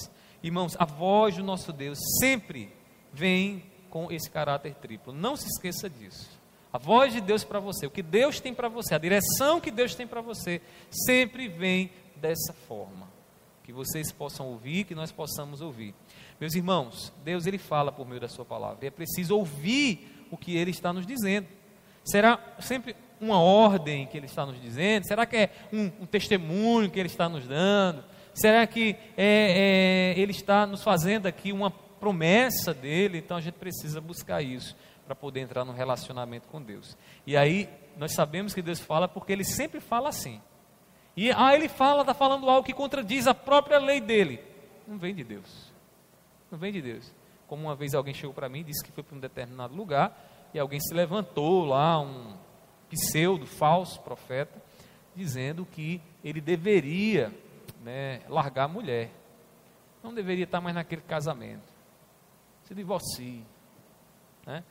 [0.43, 2.73] Irmãos, a voz do nosso Deus sempre
[3.13, 5.13] vem com esse caráter triplo.
[5.13, 6.31] Não se esqueça disso.
[6.73, 9.73] A voz de Deus para você, o que Deus tem para você, a direção que
[9.73, 13.09] Deus tem para você, sempre vem dessa forma.
[13.65, 15.95] Que vocês possam ouvir, que nós possamos ouvir.
[16.41, 18.79] Meus irmãos, Deus ele fala por meio da sua palavra.
[18.85, 21.49] E é preciso ouvir o que ele está nos dizendo.
[22.05, 25.07] Será sempre uma ordem que ele está nos dizendo?
[25.07, 28.03] Será que é um, um testemunho que ele está nos dando?
[28.33, 33.18] Será que é, é, ele está nos fazendo aqui uma promessa dele?
[33.18, 36.97] Então a gente precisa buscar isso para poder entrar no relacionamento com Deus.
[37.27, 40.41] E aí nós sabemos que Deus fala porque ele sempre fala assim.
[41.16, 44.41] E ah, ele fala, está falando algo que contradiz a própria lei dele.
[44.87, 45.71] Não vem de Deus.
[46.51, 47.12] Não vem de Deus.
[47.47, 50.49] Como uma vez alguém chegou para mim e disse que foi para um determinado lugar
[50.55, 52.35] e alguém se levantou lá, um
[52.91, 54.62] pseudo, falso profeta,
[55.14, 57.32] dizendo que ele deveria
[57.82, 59.11] né, largar a mulher.
[60.03, 61.68] Não deveria estar mais naquele casamento.
[62.64, 63.45] Se divorcie.
[64.47, 64.62] Né?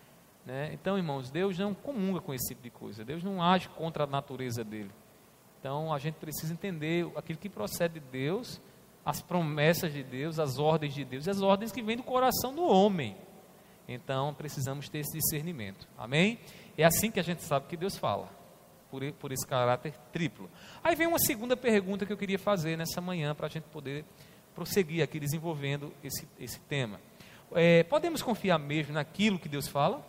[0.46, 0.72] Né?
[0.74, 3.06] Então, irmãos, Deus não comunga com esse tipo de coisa.
[3.06, 4.92] Deus não age contra a natureza dele.
[5.60, 8.62] Então, a gente precisa entender aquilo que procede de Deus,
[9.06, 12.56] as promessas de Deus, as ordens de Deus e as ordens que vêm do coração
[12.56, 13.16] do homem.
[13.88, 15.88] Então, precisamos ter esse discernimento.
[15.98, 16.40] Amém?
[16.80, 18.30] É assim que a gente sabe que Deus fala,
[18.90, 20.50] por, por esse caráter triplo.
[20.82, 24.06] Aí vem uma segunda pergunta que eu queria fazer nessa manhã, para a gente poder
[24.56, 27.02] prosseguir aqui desenvolvendo esse, esse tema.
[27.52, 30.02] É, podemos confiar mesmo naquilo que Deus fala?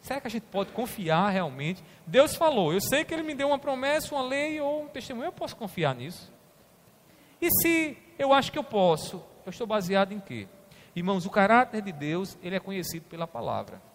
[0.00, 1.82] Será que a gente pode confiar realmente?
[2.06, 5.26] Deus falou, eu sei que Ele me deu uma promessa, uma lei ou um testemunho,
[5.26, 6.32] eu posso confiar nisso?
[7.40, 10.46] E se eu acho que eu posso, eu estou baseado em quê?
[10.94, 13.90] Irmãos, o caráter de Deus, ele é conhecido pela palavra.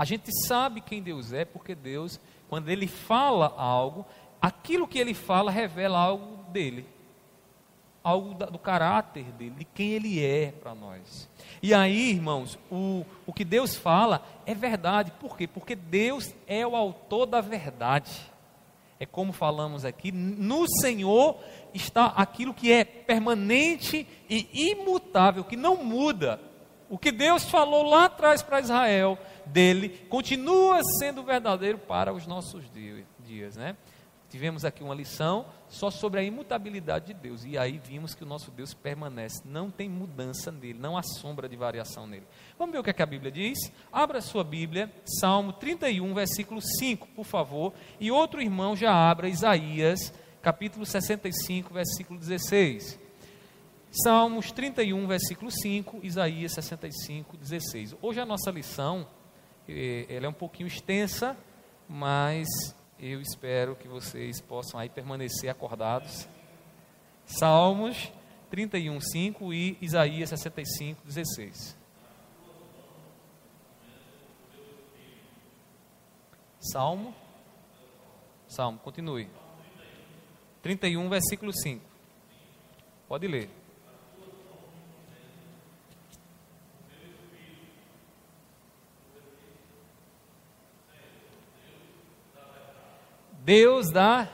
[0.00, 4.06] A gente sabe quem Deus é, porque Deus, quando Ele fala algo,
[4.40, 6.86] aquilo que Ele fala revela algo dele,
[8.02, 11.28] algo do caráter dele, de quem Ele é para nós.
[11.62, 15.12] E aí, irmãos, o, o que Deus fala é verdade.
[15.20, 15.46] Por quê?
[15.46, 18.10] Porque Deus é o autor da verdade.
[18.98, 21.36] É como falamos aqui, no Senhor
[21.74, 26.40] está aquilo que é permanente e imutável, que não muda.
[26.88, 32.64] O que Deus falou lá atrás para Israel dele continua sendo verdadeiro para os nossos
[33.24, 33.76] dias, né?
[34.30, 37.44] Tivemos aqui uma lição só sobre a imutabilidade de Deus.
[37.44, 41.48] E aí vimos que o nosso Deus permanece, não tem mudança nele, não há sombra
[41.48, 42.24] de variação nele.
[42.56, 43.58] Vamos ver o que, é que a Bíblia diz?
[43.92, 47.72] Abra sua Bíblia, Salmo 31, versículo 5, por favor.
[47.98, 53.00] E outro irmão já abra Isaías, capítulo 65, versículo 16.
[53.90, 57.96] Salmos 31, versículo 5, Isaías 65, 16.
[58.00, 59.08] Hoje a nossa lição,
[60.08, 61.36] ela é um pouquinho extensa,
[61.88, 62.46] mas
[62.98, 66.28] eu espero que vocês possam aí permanecer acordados.
[67.24, 68.12] Salmos
[68.50, 71.76] 31, 5 e Isaías 65, 16.
[76.60, 77.14] Salmo.
[78.48, 79.28] Salmo, continue.
[80.62, 81.82] 31, versículo 5.
[83.08, 83.59] Pode ler.
[93.42, 94.28] Deus da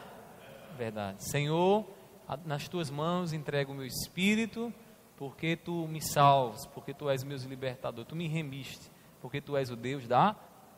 [0.76, 1.22] verdade.
[1.24, 1.86] Senhor,
[2.44, 4.72] nas tuas mãos entrego o meu espírito,
[5.16, 8.90] porque tu me salvas, porque tu és meu libertador, tu me remiste,
[9.20, 10.34] porque tu és o Deus da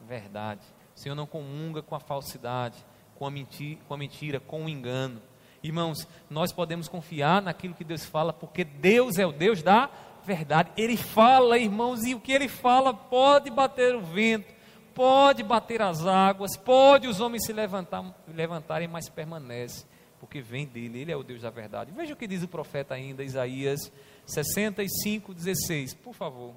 [0.06, 0.60] verdade.
[0.94, 2.84] Senhor não comunga com a falsidade,
[3.16, 5.22] com a, mentira, com a mentira, com o engano.
[5.62, 9.90] Irmãos, nós podemos confiar naquilo que Deus fala, porque Deus é o Deus da
[10.22, 10.70] verdade.
[10.76, 14.54] Ele fala, irmãos, e o que ele fala pode bater o vento,
[14.98, 19.86] pode bater as águas, pode os homens se levantar, levantarem, mas permanece,
[20.18, 21.92] porque vem dele, ele é o Deus da verdade.
[21.92, 23.92] Veja o que diz o profeta ainda, Isaías
[24.26, 26.52] 65, 16, por favor.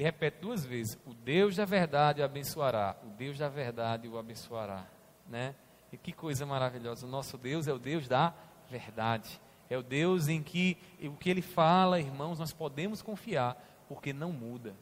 [0.00, 2.96] Ele repete duas vezes: O Deus da verdade o abençoará.
[3.04, 4.86] O Deus da verdade o abençoará.
[5.28, 5.54] Né?
[5.92, 7.06] E que coisa maravilhosa.
[7.06, 8.32] O nosso Deus é o Deus da
[8.70, 9.38] verdade.
[9.68, 14.32] É o Deus em que o que ele fala, irmãos, nós podemos confiar, porque não
[14.32, 14.74] muda.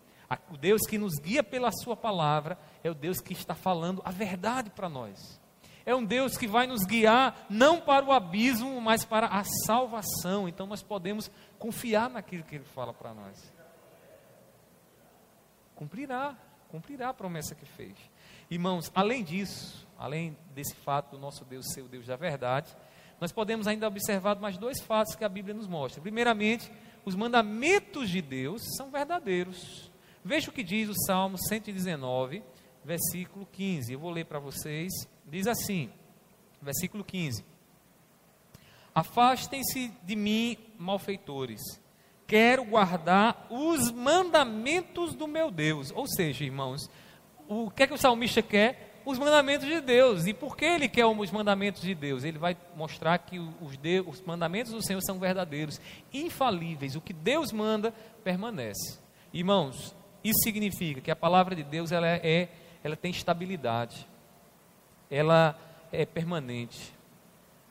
[0.52, 4.12] O Deus que nos guia pela Sua palavra é o Deus que está falando a
[4.12, 5.40] verdade para nós.
[5.84, 10.48] É um Deus que vai nos guiar não para o abismo, mas para a salvação.
[10.48, 13.57] Então nós podemos confiar naquilo que Ele fala para nós.
[15.78, 16.36] Cumprirá,
[16.70, 17.94] cumprirá a promessa que fez.
[18.50, 22.76] Irmãos, além disso, além desse fato do nosso Deus ser o Deus da verdade,
[23.20, 26.02] nós podemos ainda observar mais dois fatos que a Bíblia nos mostra.
[26.02, 26.68] Primeiramente,
[27.04, 29.88] os mandamentos de Deus são verdadeiros.
[30.24, 32.42] Veja o que diz o Salmo 119,
[32.84, 33.92] versículo 15.
[33.92, 34.92] Eu vou ler para vocês.
[35.24, 35.92] Diz assim,
[36.60, 37.44] versículo 15:
[38.92, 41.60] Afastem-se de mim, malfeitores.
[42.28, 45.90] Quero guardar os mandamentos do meu Deus.
[45.94, 46.90] Ou seja, irmãos,
[47.48, 49.00] o que é que o salmista quer?
[49.06, 50.26] Os mandamentos de Deus.
[50.26, 52.24] E por que ele quer os mandamentos de Deus?
[52.24, 55.80] Ele vai mostrar que os, de, os mandamentos do Senhor são verdadeiros,
[56.12, 56.94] infalíveis.
[56.96, 58.98] O que Deus manda permanece.
[59.32, 62.50] Irmãos, isso significa que a palavra de Deus ela é,
[62.84, 64.06] ela tem estabilidade,
[65.10, 65.58] ela
[65.90, 66.92] é permanente.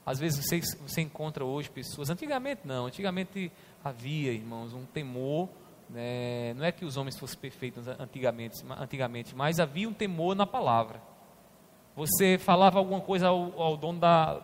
[0.03, 3.51] Às vezes você, você encontra hoje pessoas, antigamente não, antigamente
[3.83, 5.49] havia, irmãos, um temor,
[5.89, 10.45] né, não é que os homens fossem perfeitos antigamente, antigamente, mas havia um temor na
[10.45, 11.01] palavra.
[11.95, 14.41] Você falava alguma coisa ao, ao dono da,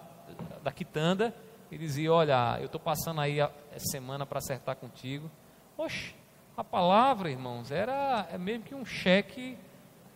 [0.63, 1.33] da quitanda,
[1.73, 5.29] e dizia, olha, eu estou passando aí a, a semana para acertar contigo.
[5.75, 6.13] Oxe,
[6.55, 9.57] a palavra, irmãos, era é mesmo que um cheque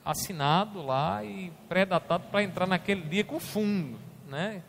[0.05, 3.97] assinado lá e pré-datado para entrar naquele dia com fundo,
[4.27, 4.61] né?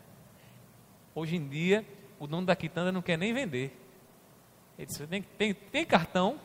[1.13, 1.85] Hoje em dia,
[2.19, 3.77] o dono da quitanda não quer nem vender.
[4.79, 6.39] Ele disse, tem, tem, tem cartão?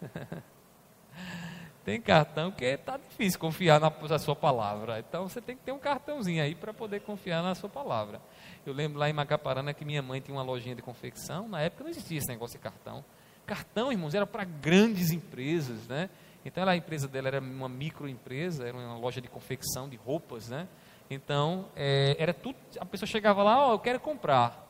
[1.84, 5.00] tem cartão que está difícil confiar na, na, sua palavra.
[5.00, 8.20] Então você tem que ter um cartãozinho aí para poder confiar na sua palavra.
[8.64, 11.48] Eu lembro lá em Macaparana que minha mãe tinha uma lojinha de confecção.
[11.48, 13.04] Na época não existia esse negócio de cartão.
[13.44, 16.08] Cartão, irmãos, era para grandes empresas, né?
[16.44, 20.48] Então ela, a empresa dela era uma microempresa, era uma loja de confecção de roupas,
[20.48, 20.68] né?
[21.10, 22.56] Então é, era tudo.
[22.78, 24.63] A pessoa chegava lá, ó, oh, eu quero comprar.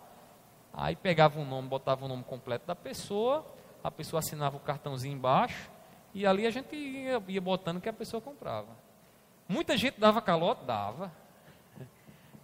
[0.76, 3.46] Aí pegava um nome, botava o nome completo da pessoa,
[3.82, 5.70] a pessoa assinava o cartãozinho embaixo
[6.12, 8.68] e ali a gente ia, ia botando que a pessoa comprava.
[9.48, 11.12] Muita gente dava calote, dava.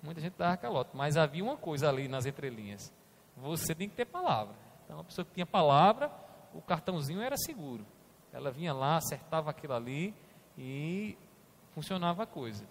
[0.03, 2.93] Muita gente dava calote, mas havia uma coisa ali nas entrelinhas.
[3.37, 4.55] Você tem que ter palavra.
[4.85, 6.11] Então, a pessoa que tinha palavra,
[6.55, 7.85] o cartãozinho era seguro.
[8.33, 10.14] Ela vinha lá, acertava aquilo ali
[10.57, 11.16] e
[11.74, 12.64] funcionava a coisa.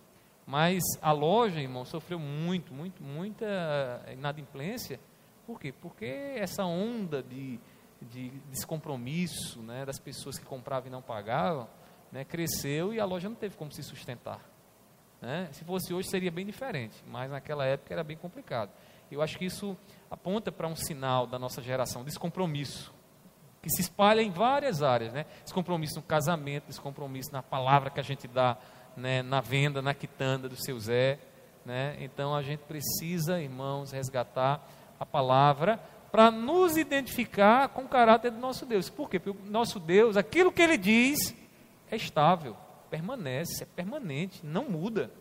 [0.46, 3.46] Mas a loja, irmão, sofreu muito, muito, muita
[4.12, 5.00] inadimplência.
[5.50, 5.72] Por quê?
[5.72, 7.60] Porque essa onda de,
[8.00, 11.68] de descompromisso né, das pessoas que compravam e não pagavam,
[12.12, 14.48] né, cresceu e a loja não teve como se sustentar.
[15.20, 15.50] Né?
[15.52, 18.70] Se fosse hoje seria bem diferente, mas naquela época era bem complicado.
[19.10, 19.76] Eu acho que isso
[20.08, 22.94] aponta para um sinal da nossa geração, descompromisso,
[23.60, 25.26] que se espalha em várias áreas, né?
[25.44, 28.56] Descompromisso no casamento, descompromisso na palavra que a gente dá,
[28.96, 29.24] né?
[29.24, 31.18] na venda, na quitanda do seu Zé,
[31.66, 31.98] né?
[32.00, 34.64] Então a gente precisa, irmãos, resgatar
[35.00, 35.80] a palavra
[36.12, 38.90] para nos identificar com o caráter do nosso Deus.
[38.90, 39.20] Por quê?
[39.20, 41.36] Porque o nosso Deus, aquilo que ele diz,
[41.90, 42.58] é estável,
[42.90, 45.12] permanece, é permanente, não muda.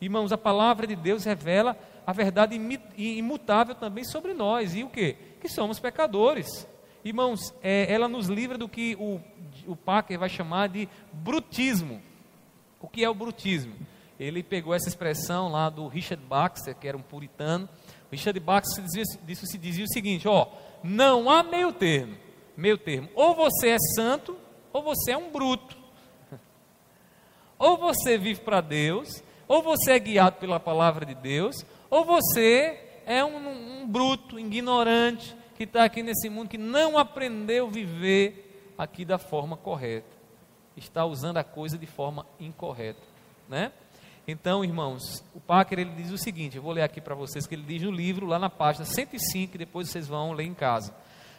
[0.00, 1.76] Irmãos, a palavra de Deus revela
[2.06, 2.58] a verdade
[2.96, 4.74] imutável também sobre nós.
[4.74, 5.14] E o que?
[5.40, 6.68] Que somos pecadores.
[7.04, 9.20] Irmãos, é, ela nos livra do que o,
[9.66, 9.78] o
[10.18, 12.02] vai chamar de brutismo.
[12.80, 13.74] O que é o brutismo?
[14.18, 17.68] Ele pegou essa expressão lá do Richard Baxter, que era um puritano.
[18.14, 20.46] Richard Baxter dizia, dizia, dizia o seguinte: ó,
[20.82, 22.16] não há meio termo.
[22.56, 23.08] Meio termo.
[23.14, 24.36] Ou você é santo,
[24.72, 25.76] ou você é um bruto.
[27.58, 33.00] Ou você vive para Deus, ou você é guiado pela palavra de Deus, ou você
[33.06, 38.72] é um, um bruto, ignorante, que está aqui nesse mundo, que não aprendeu a viver
[38.76, 40.14] aqui da forma correta.
[40.76, 43.00] Está usando a coisa de forma incorreta.
[43.48, 43.72] Né?
[44.26, 47.54] Então, irmãos, o Packer ele diz o seguinte, eu vou ler aqui para vocês, que
[47.54, 50.94] ele diz no livro, lá na página 105, e depois vocês vão ler em casa.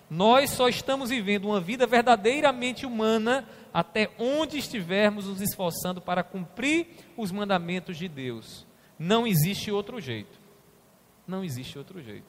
[0.09, 6.88] Nós só estamos vivendo uma vida verdadeiramente humana até onde estivermos nos esforçando para cumprir
[7.17, 8.65] os mandamentos de Deus.
[8.99, 10.39] Não existe outro jeito.
[11.27, 12.27] Não existe outro jeito.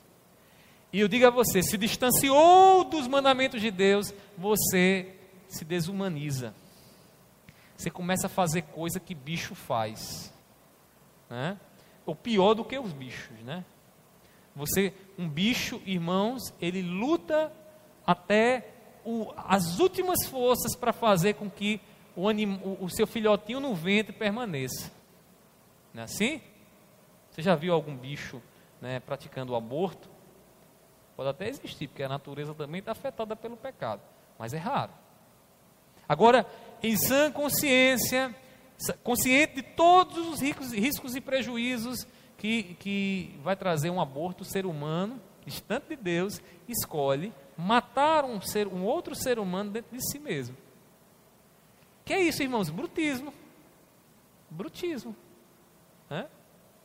[0.90, 5.14] E eu digo a você: se distanciou dos mandamentos de Deus, você
[5.46, 6.54] se desumaniza.
[7.76, 10.34] Você começa a fazer coisa que bicho faz.
[11.28, 11.58] Né?
[12.04, 13.64] Ou pior do que os bichos, né?
[14.54, 17.52] Você, um bicho, irmãos, ele luta
[18.06, 18.70] até
[19.04, 21.80] o, as últimas forças para fazer com que
[22.16, 24.90] o, anim, o, o seu filhotinho no ventre permaneça.
[25.92, 26.40] Não é assim?
[27.30, 28.40] Você já viu algum bicho
[28.80, 30.08] né, praticando o aborto?
[31.16, 34.00] Pode até existir, porque a natureza também está afetada pelo pecado,
[34.38, 34.92] mas é raro.
[36.08, 36.46] Agora,
[36.82, 38.34] em sã consciência,
[39.02, 42.06] consciente de todos os riscos, riscos e prejuízos
[42.36, 48.40] que, que vai trazer um aborto, o ser humano, distante de Deus, escolhe matar um,
[48.40, 50.56] ser, um outro ser humano dentro de si mesmo.
[52.04, 52.68] Que é isso, irmãos?
[52.68, 53.32] Brutismo.
[54.50, 55.16] Brutismo.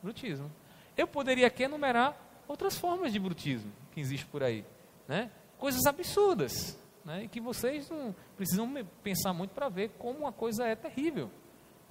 [0.02, 0.50] Brutismo.
[0.96, 2.16] Eu poderia aqui enumerar
[2.48, 4.64] outras formas de brutismo que existem por aí.
[5.06, 5.30] Né?
[5.58, 6.78] Coisas absurdas.
[7.04, 7.24] Né?
[7.24, 8.72] E que vocês não precisam
[9.02, 11.30] pensar muito para ver como uma coisa é terrível.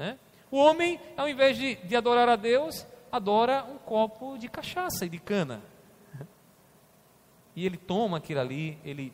[0.02, 0.18] Né?
[0.50, 5.10] O homem, ao invés de, de adorar a Deus, adora um copo de cachaça e
[5.10, 5.62] de cana.
[7.56, 9.14] E ele toma aquilo ali, ele,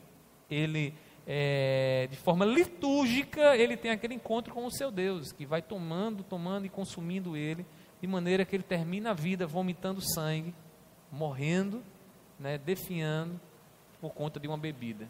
[0.50, 0.94] ele
[1.28, 6.24] é, de forma litúrgica, ele tem aquele encontro com o seu Deus, que vai tomando,
[6.24, 7.66] tomando e consumindo ele,
[8.00, 10.56] de maneira que ele termina a vida vomitando sangue,
[11.12, 11.84] morrendo,
[12.40, 13.38] né, definhando
[14.00, 15.10] por conta de uma bebida.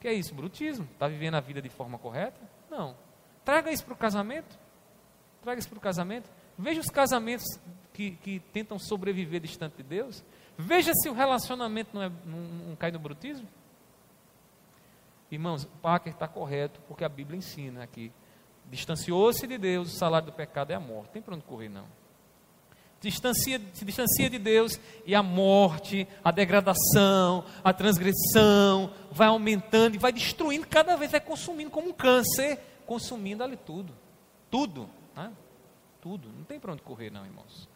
[0.00, 0.34] Que é isso?
[0.34, 0.88] Brutismo?
[0.92, 2.40] Está vivendo a vida de forma correta?
[2.68, 2.96] Não.
[3.44, 4.61] Traga isso para o casamento.
[5.42, 6.30] Traga isso para o casamento.
[6.56, 7.44] Veja os casamentos
[7.92, 10.24] que, que tentam sobreviver distante de Deus.
[10.56, 12.38] Veja se o relacionamento não, é, não,
[12.68, 13.48] não cai no brutismo.
[15.30, 18.12] Irmãos, Parker está correto, porque a Bíblia ensina aqui.
[18.70, 21.10] Distanciou-se de Deus, o salário do pecado é a morte.
[21.10, 21.86] Tem para onde correr, não.
[23.00, 29.98] Distancia, se distancia de Deus e a morte, a degradação, a transgressão vai aumentando e
[29.98, 33.92] vai destruindo cada vez, vai consumindo como um câncer, consumindo ali tudo.
[34.48, 34.88] Tudo.
[35.16, 35.32] Né?
[36.00, 36.28] Tudo.
[36.36, 37.68] Não tem para onde correr, não, irmãos.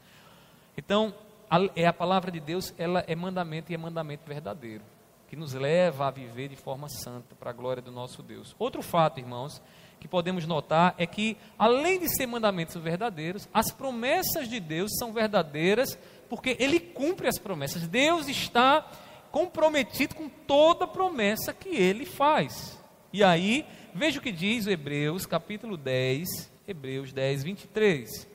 [0.77, 1.15] Então,
[1.51, 4.83] a, é a palavra de Deus, ela é mandamento e é mandamento verdadeiro,
[5.29, 8.55] que nos leva a viver de forma santa, para a glória do nosso Deus.
[8.59, 9.63] Outro fato, irmãos,
[9.99, 15.13] que podemos notar é que, além de ser mandamentos verdadeiros, as promessas de Deus são
[15.13, 17.87] verdadeiras, porque Ele cumpre as promessas.
[17.89, 18.87] Deus está
[19.31, 22.79] comprometido com toda promessa que Ele faz.
[23.13, 23.65] E aí,
[23.95, 28.29] veja o que diz o Hebreus, capítulo 10, Hebreus 10, 23.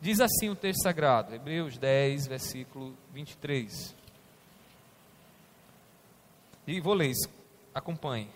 [0.00, 3.94] Diz assim o texto sagrado, Hebreus 10, versículo 23.
[6.66, 7.28] E vou ler isso,
[7.74, 8.28] acompanhe.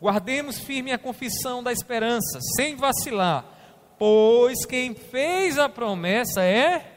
[0.00, 3.44] Guardemos firme a confissão da esperança, sem vacilar,
[3.98, 6.92] pois quem fez a promessa é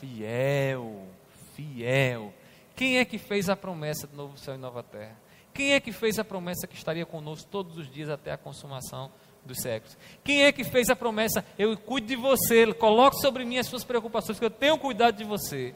[0.00, 1.06] fiel,
[1.54, 2.32] fiel.
[2.74, 5.16] Quem é que fez a promessa do novo céu e nova terra?
[5.54, 9.10] Quem é que fez a promessa que estaria conosco todos os dias até a consumação
[9.46, 9.96] dos séculos.
[10.22, 11.44] Quem é que fez a promessa?
[11.58, 15.24] Eu cuido de você, coloque sobre mim as suas preocupações, que eu tenho cuidado de
[15.24, 15.74] você.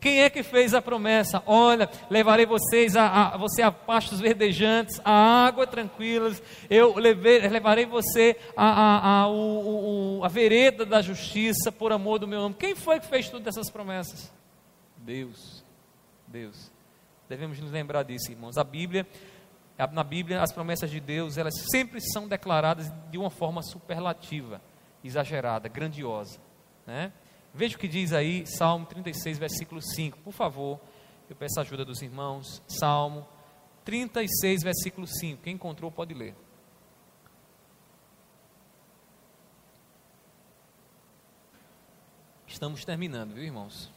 [0.00, 1.42] Quem é que fez a promessa?
[1.46, 5.12] Olha, levarei vocês a, a você a pastos verdejantes, a
[5.46, 6.42] água tranquilas.
[6.70, 12.18] Eu levei, levarei você a, a, a, o, o, a vereda da justiça por amor
[12.18, 12.54] do meu nome.
[12.58, 14.32] Quem foi que fez todas essas promessas?
[14.96, 15.62] Deus.
[16.26, 16.72] Deus.
[17.28, 18.56] Devemos nos lembrar disso, irmãos.
[18.56, 19.06] A Bíblia
[19.92, 24.60] na Bíblia, as promessas de Deus, elas sempre são declaradas de uma forma superlativa,
[25.02, 26.38] exagerada, grandiosa.
[26.86, 27.12] Né?
[27.52, 30.18] Veja o que diz aí, Salmo 36, versículo 5.
[30.18, 30.80] Por favor,
[31.28, 32.62] eu peço a ajuda dos irmãos.
[32.66, 33.26] Salmo
[33.84, 35.42] 36, versículo 5.
[35.42, 36.34] Quem encontrou pode ler.
[42.46, 43.90] Estamos terminando, viu, irmãos?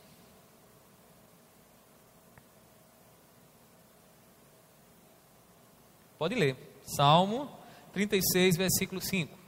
[6.18, 6.55] Pode ler.
[6.84, 7.49] Salmo
[7.93, 9.43] 36, versículo 5.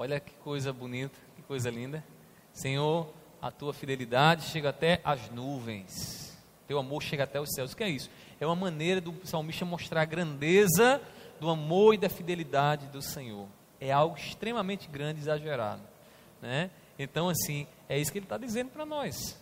[0.00, 2.04] Olha que coisa bonita, que coisa linda.
[2.52, 3.12] Senhor,
[3.42, 6.38] a tua fidelidade chega até as nuvens.
[6.68, 7.72] Teu amor chega até os céus.
[7.72, 8.08] O que é isso?
[8.38, 11.02] É uma maneira do salmista mostrar a grandeza
[11.40, 13.48] do amor e da fidelidade do Senhor.
[13.80, 15.82] É algo extremamente grande exagerado.
[16.40, 16.70] Né?
[16.98, 19.36] Então, assim, é isso que ele está dizendo para nós.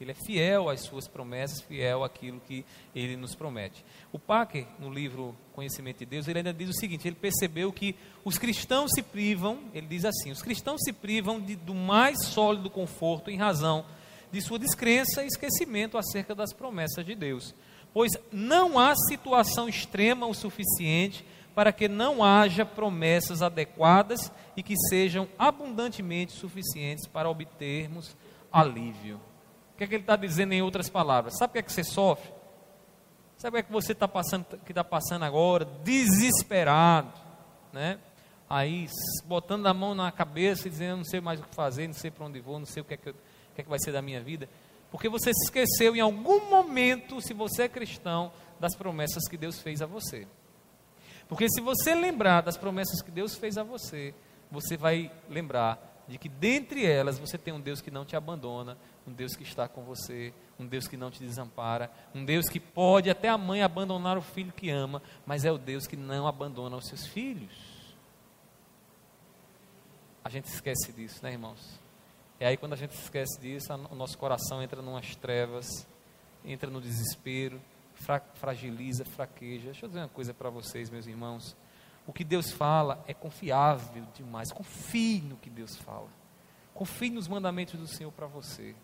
[0.00, 3.84] Ele é fiel às suas promessas, fiel àquilo que ele nos promete.
[4.10, 7.94] O Packer, no livro Conhecimento de Deus, ele ainda diz o seguinte: ele percebeu que
[8.24, 12.70] os cristãos se privam, ele diz assim: os cristãos se privam de, do mais sólido
[12.70, 13.84] conforto em razão
[14.32, 17.54] de sua descrença e esquecimento acerca das promessas de Deus.
[17.92, 24.74] Pois não há situação extrema o suficiente para que não haja promessas adequadas e que
[24.88, 28.16] sejam abundantemente suficientes para obtermos
[28.52, 29.20] alívio.
[29.74, 31.36] O que, é que ele está dizendo em outras palavras?
[31.38, 32.32] Sabe o que é que você sofre?
[33.36, 35.64] Sabe o que é que você está passando, que está passando agora?
[35.82, 37.12] Desesperado,
[37.72, 37.98] né?
[38.50, 38.88] aí
[39.24, 42.10] botando a mão na cabeça e dizendo: não sei mais o que fazer, não sei
[42.10, 43.78] para onde vou, não sei o que é que, eu, o que, é que vai
[43.78, 44.48] ser da minha vida.
[44.90, 49.60] Porque você se esqueceu em algum momento, se você é cristão, das promessas que Deus
[49.60, 50.26] fez a você.
[51.30, 54.12] Porque se você lembrar das promessas que Deus fez a você,
[54.50, 58.76] você vai lembrar de que dentre elas você tem um Deus que não te abandona,
[59.06, 62.58] um Deus que está com você, um Deus que não te desampara, um Deus que
[62.58, 66.26] pode até a mãe abandonar o filho que ama, mas é o Deus que não
[66.26, 67.54] abandona os seus filhos.
[70.24, 71.78] A gente esquece disso, né, irmãos?
[72.40, 75.86] E aí, quando a gente esquece disso, o nosso coração entra numas trevas,
[76.44, 77.60] entra no desespero,
[78.00, 79.66] fra fragiliza, fraqueja.
[79.66, 81.56] Deixa eu dizer uma coisa para vocês, meus irmãos.
[82.06, 84.50] O que Deus fala é confiável demais.
[84.50, 86.08] Confie no que Deus fala.
[86.74, 88.74] Confie nos mandamentos do Senhor para você.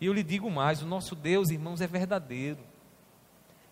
[0.00, 2.58] E eu lhe digo mais: o nosso Deus, irmãos, é verdadeiro.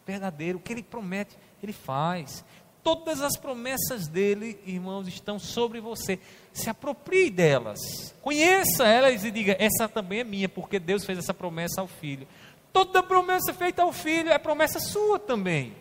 [0.06, 0.58] Verdadeiro.
[0.58, 2.44] O que Ele promete, Ele faz.
[2.82, 6.18] Todas as promessas dele, irmãos, estão sobre você.
[6.50, 7.78] Se aproprie delas.
[8.22, 12.26] Conheça elas e diga: essa também é minha, porque Deus fez essa promessa ao filho.
[12.72, 15.74] Toda promessa feita ao filho é promessa sua também.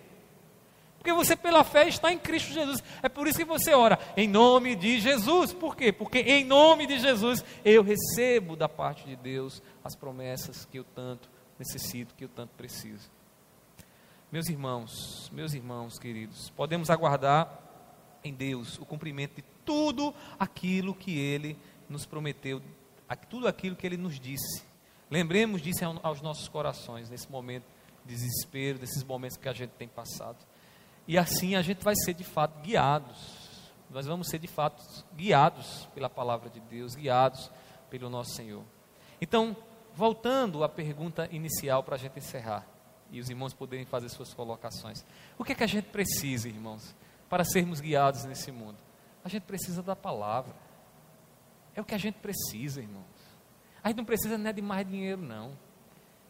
[0.99, 2.83] Porque você, pela fé, está em Cristo Jesus.
[3.01, 5.53] É por isso que você ora em nome de Jesus.
[5.53, 5.93] Por quê?
[5.93, 10.83] Porque em nome de Jesus eu recebo da parte de Deus as promessas que eu
[10.83, 13.09] tanto necessito, que eu tanto preciso.
[14.29, 17.49] Meus irmãos, meus irmãos queridos, podemos aguardar
[18.23, 22.61] em Deus o cumprimento de tudo aquilo que Ele nos prometeu,
[23.29, 24.68] tudo aquilo que Ele nos disse.
[25.09, 27.65] Lembremos disso aos nossos corações, nesse momento
[28.05, 30.37] de desespero, desses momentos que a gente tem passado.
[31.07, 33.73] E assim a gente vai ser de fato guiados.
[33.89, 34.83] Nós vamos ser de fato
[35.15, 37.51] guiados pela palavra de Deus, guiados
[37.89, 38.63] pelo nosso Senhor.
[39.19, 39.57] Então,
[39.95, 42.67] voltando à pergunta inicial para a gente encerrar
[43.11, 45.03] e os irmãos poderem fazer suas colocações.
[45.37, 46.95] O que é que a gente precisa, irmãos,
[47.27, 48.77] para sermos guiados nesse mundo?
[49.23, 50.55] A gente precisa da palavra.
[51.75, 53.18] É o que a gente precisa, irmãos.
[53.83, 55.51] A gente não precisa nem de mais dinheiro, não.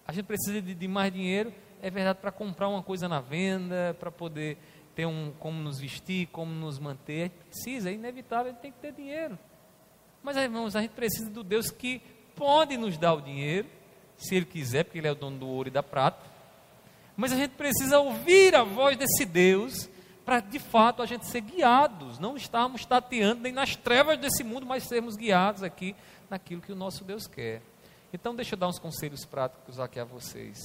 [0.07, 3.95] A gente precisa de, de mais dinheiro, é verdade, para comprar uma coisa na venda,
[3.99, 4.57] para poder
[4.95, 7.19] ter um como nos vestir, como nos manter.
[7.19, 9.37] A gente precisa, é inevitável, a gente tem que ter dinheiro.
[10.21, 12.01] Mas, irmãos, a gente precisa do Deus que
[12.35, 13.67] pode nos dar o dinheiro,
[14.17, 16.25] se Ele quiser, porque Ele é o dono do ouro e da prata.
[17.15, 19.89] Mas a gente precisa ouvir a voz desse Deus
[20.25, 24.65] para de fato a gente ser guiados, não estarmos tateando nem nas trevas desse mundo,
[24.65, 25.95] mas sermos guiados aqui
[26.29, 27.61] naquilo que o nosso Deus quer.
[28.13, 30.57] Então, deixa eu dar uns conselhos práticos aqui a vocês.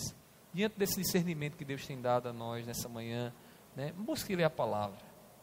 [0.53, 3.33] Diante desse discernimento que Deus tem dado a nós nessa manhã,
[3.75, 4.99] né, busque ler a palavra.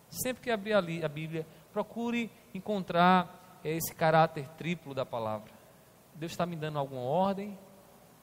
[0.09, 5.51] Sempre que abrir a Bíblia, procure encontrar é, esse caráter triplo da palavra.
[6.15, 7.57] Deus está me dando alguma ordem,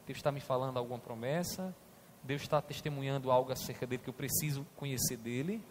[0.07, 1.75] Deus está me falando alguma promessa,
[2.23, 5.63] Deus está testemunhando algo acerca dele que eu preciso conhecer dele.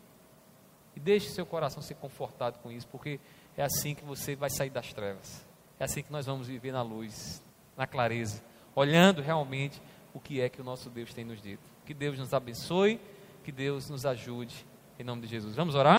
[0.95, 3.19] E deixe seu coração ser confortado com isso, porque
[3.55, 5.46] é assim que você vai sair das trevas.
[5.79, 7.41] É assim que nós vamos viver na luz,
[7.75, 8.41] na clareza,
[8.75, 9.81] olhando realmente
[10.13, 11.69] o que é que o nosso Deus tem nos dito.
[11.85, 12.99] Que Deus nos abençoe,
[13.43, 14.65] que Deus nos ajude,
[14.99, 15.55] em nome de Jesus.
[15.55, 15.95] Vamos orar?